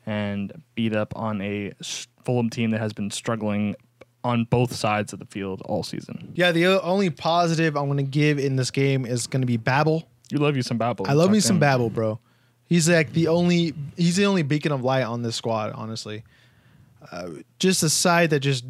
and 0.06 0.62
beat 0.74 0.94
up 0.94 1.12
on 1.16 1.40
a 1.40 1.72
Fulham 2.24 2.50
team 2.50 2.70
that 2.70 2.80
has 2.80 2.92
been 2.92 3.10
struggling 3.10 3.74
on 4.22 4.44
both 4.44 4.72
sides 4.72 5.12
of 5.12 5.18
the 5.18 5.26
field 5.26 5.60
all 5.64 5.82
season. 5.82 6.32
Yeah, 6.34 6.52
the 6.52 6.80
only 6.82 7.10
positive 7.10 7.76
I'm 7.76 7.86
going 7.86 7.98
to 7.98 8.02
give 8.02 8.38
in 8.38 8.56
this 8.56 8.70
game 8.70 9.04
is 9.04 9.26
going 9.26 9.42
to 9.42 9.46
be 9.46 9.56
Babel. 9.56 10.08
You 10.30 10.38
love 10.38 10.56
you 10.56 10.62
some 10.62 10.78
Babel. 10.78 11.06
I 11.08 11.12
love 11.12 11.30
me 11.30 11.40
some. 11.40 11.58
Babel, 11.58 11.90
bro. 11.90 12.18
He's 12.66 12.88
like 12.88 13.12
the 13.12 13.28
only 13.28 13.74
he's 13.96 14.16
the 14.16 14.24
only 14.24 14.42
beacon 14.42 14.72
of 14.72 14.82
light 14.82 15.02
on 15.02 15.22
this 15.22 15.36
squad, 15.36 15.72
honestly. 15.74 16.24
Uh, 17.10 17.28
just 17.58 17.82
a 17.82 17.90
side 17.90 18.30
that 18.30 18.40
just 18.40 18.64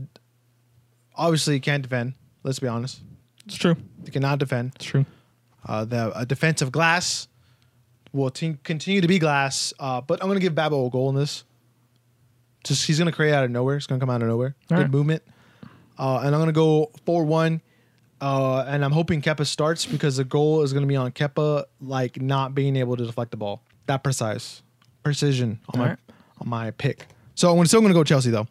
obviously 1.16 1.60
can't 1.60 1.82
defend. 1.82 2.14
Let's 2.42 2.58
be 2.58 2.68
honest, 2.68 3.00
It's 3.46 3.56
true. 3.56 3.76
they 4.02 4.10
cannot 4.10 4.38
defend. 4.38 4.72
It's 4.76 4.84
true. 4.84 5.06
Uh, 5.66 5.84
the 5.84 6.12
a 6.18 6.26
defensive 6.26 6.70
glass 6.72 7.28
will 8.12 8.30
t- 8.30 8.58
continue 8.64 9.00
to 9.00 9.08
be 9.08 9.18
glass, 9.18 9.72
uh, 9.78 10.00
but 10.00 10.20
I'm 10.22 10.28
going 10.28 10.38
to 10.38 10.42
give 10.42 10.54
Babel 10.54 10.86
a 10.86 10.90
goal 10.90 11.08
in 11.08 11.14
this. 11.16 11.44
Just 12.64 12.86
he's 12.86 12.98
going 12.98 13.06
to 13.10 13.12
create 13.16 13.32
out 13.32 13.44
of 13.44 13.50
nowhere. 13.50 13.76
It's 13.76 13.86
going 13.86 13.98
to 13.98 14.02
come 14.06 14.14
out 14.14 14.22
of 14.22 14.28
nowhere. 14.28 14.54
All 14.70 14.76
Good 14.76 14.82
right. 14.84 14.90
movement, 14.90 15.22
uh, 15.98 16.18
and 16.18 16.28
I'm 16.28 16.40
going 16.40 16.46
to 16.46 16.52
go 16.52 16.90
four 17.06 17.24
one. 17.24 17.60
Uh, 18.20 18.64
and 18.66 18.82
I'm 18.84 18.92
hoping 18.92 19.20
Kepa 19.20 19.44
starts 19.44 19.84
because 19.84 20.16
the 20.16 20.24
goal 20.24 20.62
is 20.62 20.72
going 20.72 20.82
to 20.82 20.86
be 20.88 20.96
on 20.96 21.12
Kepa, 21.12 21.64
like 21.80 22.20
not 22.22 22.54
being 22.54 22.76
able 22.76 22.96
to 22.96 23.04
deflect 23.04 23.30
the 23.32 23.36
ball. 23.36 23.62
That 23.86 24.02
precise, 24.02 24.62
precision 25.02 25.60
on 25.70 25.78
my 25.78 25.84
All 25.84 25.90
right. 25.90 25.98
on 26.40 26.48
my 26.48 26.70
pick. 26.70 27.06
So 27.34 27.58
I'm 27.58 27.66
still 27.66 27.80
going 27.80 27.92
to 27.92 27.98
go 27.98 28.04
Chelsea 28.04 28.30
though. 28.30 28.46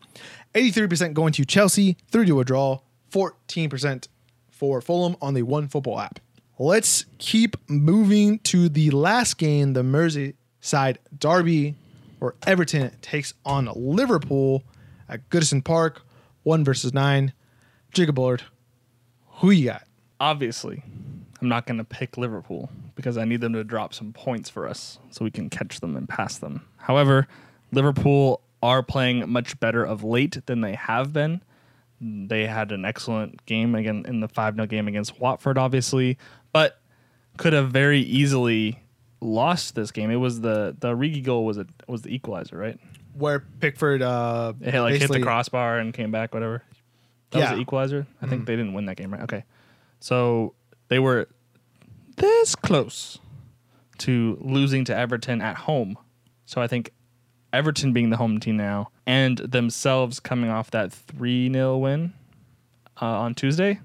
83% 0.54 1.14
going 1.14 1.34
to 1.34 1.46
Chelsea, 1.46 1.98
three 2.12 2.26
to 2.28 2.40
a 2.40 2.46
draw, 2.46 2.80
14% 3.12 4.08
for 4.52 4.82
Fulham 4.82 5.16
on 5.22 5.34
the 5.34 5.44
One 5.44 5.68
Football 5.68 6.00
app. 6.00 6.20
Let's 6.60 7.06
keep 7.18 7.58
moving 7.68 8.40
to 8.40 8.70
the 8.70 8.92
last 8.92 9.38
game, 9.38 9.74
the 9.74 9.82
Merseyside 9.82 10.98
Derby, 11.18 11.76
where 12.20 12.36
Everton 12.46 12.92
takes 13.02 13.34
on 13.46 13.70
Liverpool 13.76 14.64
at 15.10 15.28
Goodison 15.30 15.64
Park, 15.64 16.04
one 16.44 16.64
versus 16.64 16.94
nine. 16.94 17.34
Jacob 17.92 18.16
Bullard, 18.16 18.44
who 19.38 19.50
you 19.50 19.66
got? 19.66 19.84
Obviously, 20.20 20.84
I'm 21.42 21.50
not 21.50 21.66
going 21.66 21.80
to 21.80 21.84
pick 21.84 22.18
Liverpool 22.18 22.70
because 22.96 23.18
I 23.18 23.26
need 23.26 23.42
them 23.42 23.54
to 23.54 23.64
drop 23.64 23.94
some 23.94 24.14
points 24.14 24.50
for 24.50 24.68
us 24.68 25.00
so 25.10 25.26
we 25.26 25.32
can 25.32 25.50
catch 25.50 25.80
them 25.80 25.98
and 25.98 26.08
pass 26.08 26.38
them. 26.38 26.66
However, 26.78 27.28
Liverpool 27.72 28.42
are 28.64 28.82
playing 28.82 29.30
much 29.30 29.60
better 29.60 29.84
of 29.84 30.04
late 30.04 30.44
than 30.48 30.62
they 30.62 30.74
have 30.74 31.12
been. 31.14 31.42
They 32.02 32.48
had 32.48 32.72
an 32.72 32.86
excellent 32.86 33.46
game 33.46 33.76
again 33.76 34.06
in 34.08 34.22
the 34.22 34.28
5 34.28 34.56
0 34.56 34.66
game 34.68 34.88
against 34.88 35.20
Watford, 35.20 35.58
obviously, 35.58 36.18
but 36.52 36.80
could 37.38 37.54
have 37.54 37.70
very 37.72 38.00
easily 38.00 38.80
lost 39.22 39.76
this 39.76 39.92
game. 39.92 40.10
It 40.12 40.16
was 40.16 40.42
the 40.42 40.76
the 40.80 40.96
Origi 40.96 41.24
goal 41.24 41.46
was 41.46 41.58
it 41.58 41.68
was 41.88 42.02
the 42.04 42.14
equalizer, 42.16 42.58
right? 42.58 42.80
Where 43.14 43.40
Pickford 43.60 44.02
uh, 44.02 44.54
It 44.62 44.72
hit, 44.74 44.82
like 44.82 44.96
hit 44.96 45.12
the 45.12 45.22
crossbar 45.22 45.78
and 45.78 45.94
came 45.94 46.12
back, 46.12 46.34
whatever. 46.34 46.64
That 47.32 47.40
Yeah. 47.40 47.50
was 47.52 47.58
the 47.58 47.62
equalizer. 47.62 48.08
I 48.22 48.28
think 48.28 48.46
they 48.46 48.56
didn't 48.56 48.74
win 48.74 48.86
that 48.86 48.98
game, 48.98 49.12
right? 49.14 49.24
Okay, 49.24 49.44
so 50.00 50.56
they 50.88 51.00
were 51.00 51.28
this 52.18 52.56
close 52.56 53.20
to 54.00 54.38
losing 54.42 54.84
to 54.86 54.96
Everton 54.96 55.42
at 55.42 55.56
home. 55.58 55.98
So 56.46 56.62
I 56.62 56.68
think 56.68 56.92
Everton 57.54 57.94
being 57.94 58.10
the 58.10 58.18
home 58.18 58.40
team 58.40 58.58
now 58.58 58.90
and 59.06 59.38
themselves 59.38 60.20
coming 60.20 60.50
off 60.50 60.72
that 60.72 60.92
three 60.92 61.52
0 61.52 61.78
win 61.78 62.14
uh, 63.02 63.06
on 63.06 63.36
Tuesday, 63.36 63.80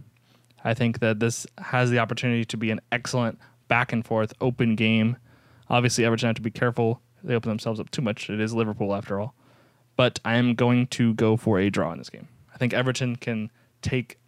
I 0.65 0.75
think 0.75 1.01
that 1.01 1.21
this 1.21 1.47
has 1.59 1.91
the 1.91 1.99
opportunity 1.99 2.45
to 2.47 2.57
be 2.57 2.71
an 2.71 2.81
excellent 2.91 3.39
back 3.69 3.93
and 3.93 4.05
forth 4.05 4.33
open 4.41 4.75
game. 4.75 5.17
Obviously, 5.69 6.05
Everton 6.05 6.29
have 6.29 6.37
to 6.37 6.43
be 6.43 6.51
careful. 6.51 7.01
They 7.23 7.35
open 7.35 7.51
themselves 7.51 7.79
up 7.79 7.91
too 7.91 8.03
much. 8.03 8.31
It 8.31 8.41
is 8.41 8.55
Liverpool 8.55 8.95
after 8.95 9.21
all. 9.21 9.35
But 9.97 10.19
I 10.25 10.37
am 10.37 10.55
going 10.55 10.87
to 10.89 11.15
go 11.15 11.37
for 11.37 11.59
a 11.59 11.71
draw 11.71 11.93
in 11.93 11.99
this 11.99 12.11
game. 12.11 12.29
I 12.55 12.59
think 12.59 12.73
Everton 12.73 13.17
can 13.17 13.51
take 13.83 14.19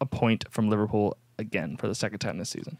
a 0.00 0.06
point 0.06 0.44
from 0.50 0.68
Liverpool 0.70 1.16
again 1.38 1.76
for 1.76 1.88
the 1.88 1.94
second 1.94 2.20
time 2.20 2.38
this 2.38 2.50
season. 2.50 2.78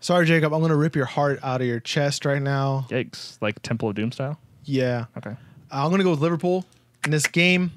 Sorry, 0.00 0.26
Jacob. 0.26 0.52
I'm 0.52 0.60
gonna 0.60 0.76
rip 0.76 0.94
your 0.94 1.06
heart 1.06 1.38
out 1.42 1.60
of 1.60 1.66
your 1.66 1.80
chest 1.80 2.24
right 2.24 2.42
now. 2.42 2.86
Yikes! 2.90 3.38
Like 3.40 3.62
Temple 3.62 3.88
of 3.88 3.94
Doom 3.94 4.12
style. 4.12 4.38
Yeah, 4.64 5.06
Okay. 5.16 5.36
I'm 5.70 5.90
gonna 5.90 6.04
go 6.04 6.10
with 6.10 6.20
Liverpool 6.20 6.64
in 7.04 7.10
this 7.10 7.26
game 7.26 7.72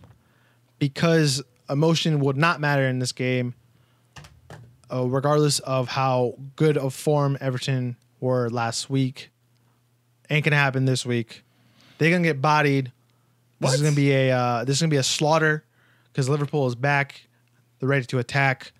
because 0.79 1.41
emotion 1.69 2.19
would 2.19 2.37
not 2.37 2.59
matter 2.59 2.87
in 2.87 2.99
this 2.99 3.11
game, 3.11 3.55
uh, 4.93 5.03
regardless 5.07 5.59
of 5.59 5.87
how 5.89 6.35
good 6.55 6.77
of 6.77 6.93
form 6.93 7.37
Everton 7.41 7.97
were 8.19 8.49
last 8.49 8.89
week. 8.89 9.31
Ain't 10.29 10.45
gonna 10.45 10.55
happen 10.57 10.85
this 10.85 11.05
week. 11.05 11.43
They're 11.97 12.11
gonna 12.11 12.23
get 12.23 12.41
bodied. 12.41 12.91
This 13.59 13.73
is 13.73 13.81
gonna 13.81 13.95
be 13.95 14.11
a 14.11 14.31
uh, 14.31 14.63
this 14.63 14.77
is 14.77 14.81
gonna 14.81 14.91
be 14.91 14.97
a 14.97 15.03
slaughter 15.03 15.63
because 16.11 16.29
Liverpool 16.29 16.67
is 16.67 16.75
back. 16.75 17.21
They're 17.79 17.89
ready 17.89 18.05
to 18.07 18.19
attack, 18.19 18.71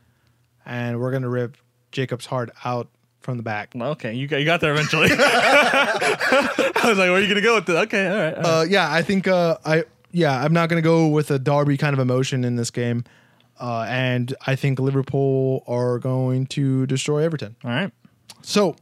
and 0.66 1.00
we're 1.00 1.12
gonna 1.12 1.30
rip 1.30 1.58
Jacob's 1.92 2.28
heart 2.28 2.52
out 2.64 2.90
from 3.28 3.36
the 3.36 3.44
back. 3.44 3.76
Okay, 3.76 4.14
you 4.14 4.26
got, 4.26 4.38
you 4.38 4.46
got 4.46 4.62
there 4.62 4.72
eventually. 4.72 5.10
I 5.12 6.82
was 6.86 6.98
like, 6.98 7.10
where 7.10 7.16
are 7.16 7.20
you 7.20 7.28
gonna 7.28 7.42
go 7.42 7.56
with 7.56 7.66
this? 7.66 7.76
Okay, 7.76 8.08
all 8.08 8.16
right. 8.16 8.34
all 8.36 8.42
right. 8.42 8.60
Uh, 8.62 8.66
yeah, 8.70 8.90
I 8.90 9.02
think 9.02 9.28
uh, 9.28 9.58
I 9.66 9.84
yeah 10.14 10.42
I'm 10.42 10.54
not 10.54 10.70
gonna 10.70 10.82
go 10.82 11.08
with 11.10 11.30
a 11.30 11.38
Derby 11.38 11.76
kind 11.76 11.92
of 11.94 12.00
emotion 12.00 12.46
in 12.46 12.56
this 12.56 12.72
game, 12.72 13.04
uh, 13.60 13.86
and 13.90 14.34
I 14.46 14.56
think 14.56 14.80
Liverpool 14.80 15.66
are 15.68 16.00
going 16.00 16.46
to 16.48 16.86
destroy 16.86 17.22
Everton. 17.26 17.58
all 17.66 17.72
right. 17.72 17.92
So, 18.44 18.78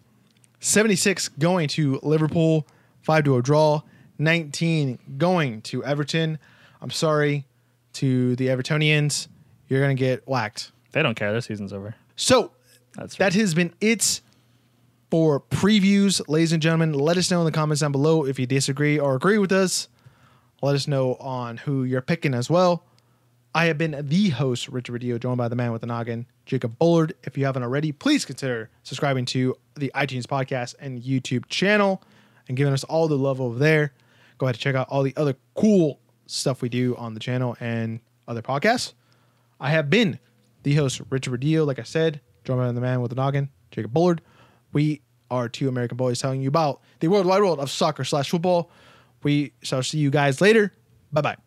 76 0.59 1.29
going 1.39 1.67
to 1.69 1.99
Liverpool, 2.03 2.67
five 3.01 3.23
to 3.23 3.37
a 3.37 3.41
draw, 3.41 3.81
19 4.19 4.99
going 5.17 5.63
to 5.63 5.83
Everton. 5.83 6.37
I'm 6.83 6.91
sorry 6.91 7.45
to 7.93 8.35
the 8.35 8.49
Evertonians, 8.49 9.27
you're 9.69 9.81
gonna 9.81 9.95
get 9.95 10.27
whacked. 10.27 10.71
They 10.91 11.01
don't 11.01 11.15
care. 11.15 11.31
Their 11.31 11.41
season's 11.41 11.73
over. 11.73 11.95
So 12.15 12.51
That's 12.95 13.15
that 13.15 13.33
has 13.33 13.55
been 13.55 13.73
it 13.81 14.21
for 15.15 15.39
previews, 15.39 16.21
ladies 16.27 16.51
and 16.51 16.61
gentlemen. 16.61 16.91
Let 16.91 17.15
us 17.15 17.31
know 17.31 17.39
in 17.39 17.45
the 17.45 17.51
comments 17.53 17.79
down 17.79 17.93
below 17.93 18.25
if 18.25 18.37
you 18.37 18.45
disagree 18.45 18.99
or 18.99 19.15
agree 19.15 19.37
with 19.37 19.53
us. 19.53 19.87
Let 20.61 20.75
us 20.75 20.89
know 20.89 21.15
on 21.21 21.55
who 21.55 21.85
you're 21.85 22.01
picking 22.01 22.33
as 22.33 22.49
well. 22.49 22.83
I 23.53 23.67
have 23.67 23.77
been 23.77 23.95
the 24.09 24.27
host, 24.31 24.67
Richard 24.67 24.99
Rodillo, 24.99 25.17
joined 25.17 25.37
by 25.37 25.47
the 25.47 25.55
man 25.55 25.71
with 25.71 25.79
the 25.79 25.87
noggin, 25.87 26.25
Jacob 26.45 26.77
Bullard. 26.77 27.13
If 27.23 27.37
you 27.37 27.45
haven't 27.45 27.63
already, 27.63 27.93
please 27.93 28.25
consider 28.25 28.69
subscribing 28.83 29.23
to 29.27 29.55
the 29.75 29.89
iTunes 29.95 30.25
podcast 30.25 30.75
and 30.81 31.01
YouTube 31.01 31.47
channel 31.47 32.03
and 32.49 32.57
giving 32.57 32.73
us 32.73 32.83
all 32.83 33.07
the 33.07 33.17
love 33.17 33.39
over 33.39 33.57
there. 33.57 33.93
Go 34.37 34.47
ahead 34.47 34.55
and 34.55 34.61
check 34.61 34.75
out 34.75 34.89
all 34.89 35.01
the 35.01 35.15
other 35.15 35.37
cool 35.53 36.01
stuff 36.27 36.61
we 36.61 36.67
do 36.67 36.93
on 36.97 37.13
the 37.13 37.21
channel 37.21 37.55
and 37.61 38.01
other 38.27 38.41
podcasts. 38.41 38.91
I 39.61 39.69
have 39.69 39.89
been 39.89 40.19
the 40.63 40.75
host, 40.75 40.99
Richard 41.09 41.39
Rodillo, 41.39 41.65
like 41.65 41.79
I 41.79 41.83
said, 41.83 42.19
joined 42.43 42.59
by 42.59 42.69
the 42.73 42.81
man 42.81 42.99
with 42.99 43.11
the 43.11 43.15
noggin, 43.15 43.49
Jacob 43.71 43.93
Bullard. 43.93 44.19
We 44.73 45.01
are 45.31 45.49
two 45.49 45.67
American 45.67 45.97
boys 45.97 46.19
telling 46.19 46.41
you 46.41 46.47
about 46.47 46.81
the 46.99 47.07
worldwide 47.07 47.41
world 47.41 47.59
of 47.59 47.69
soccer 47.69 48.03
slash 48.03 48.29
football. 48.29 48.71
We 49.23 49.53
shall 49.61 49.83
see 49.83 49.97
you 49.97 50.09
guys 50.11 50.41
later. 50.41 50.73
Bye 51.11 51.21
bye. 51.21 51.44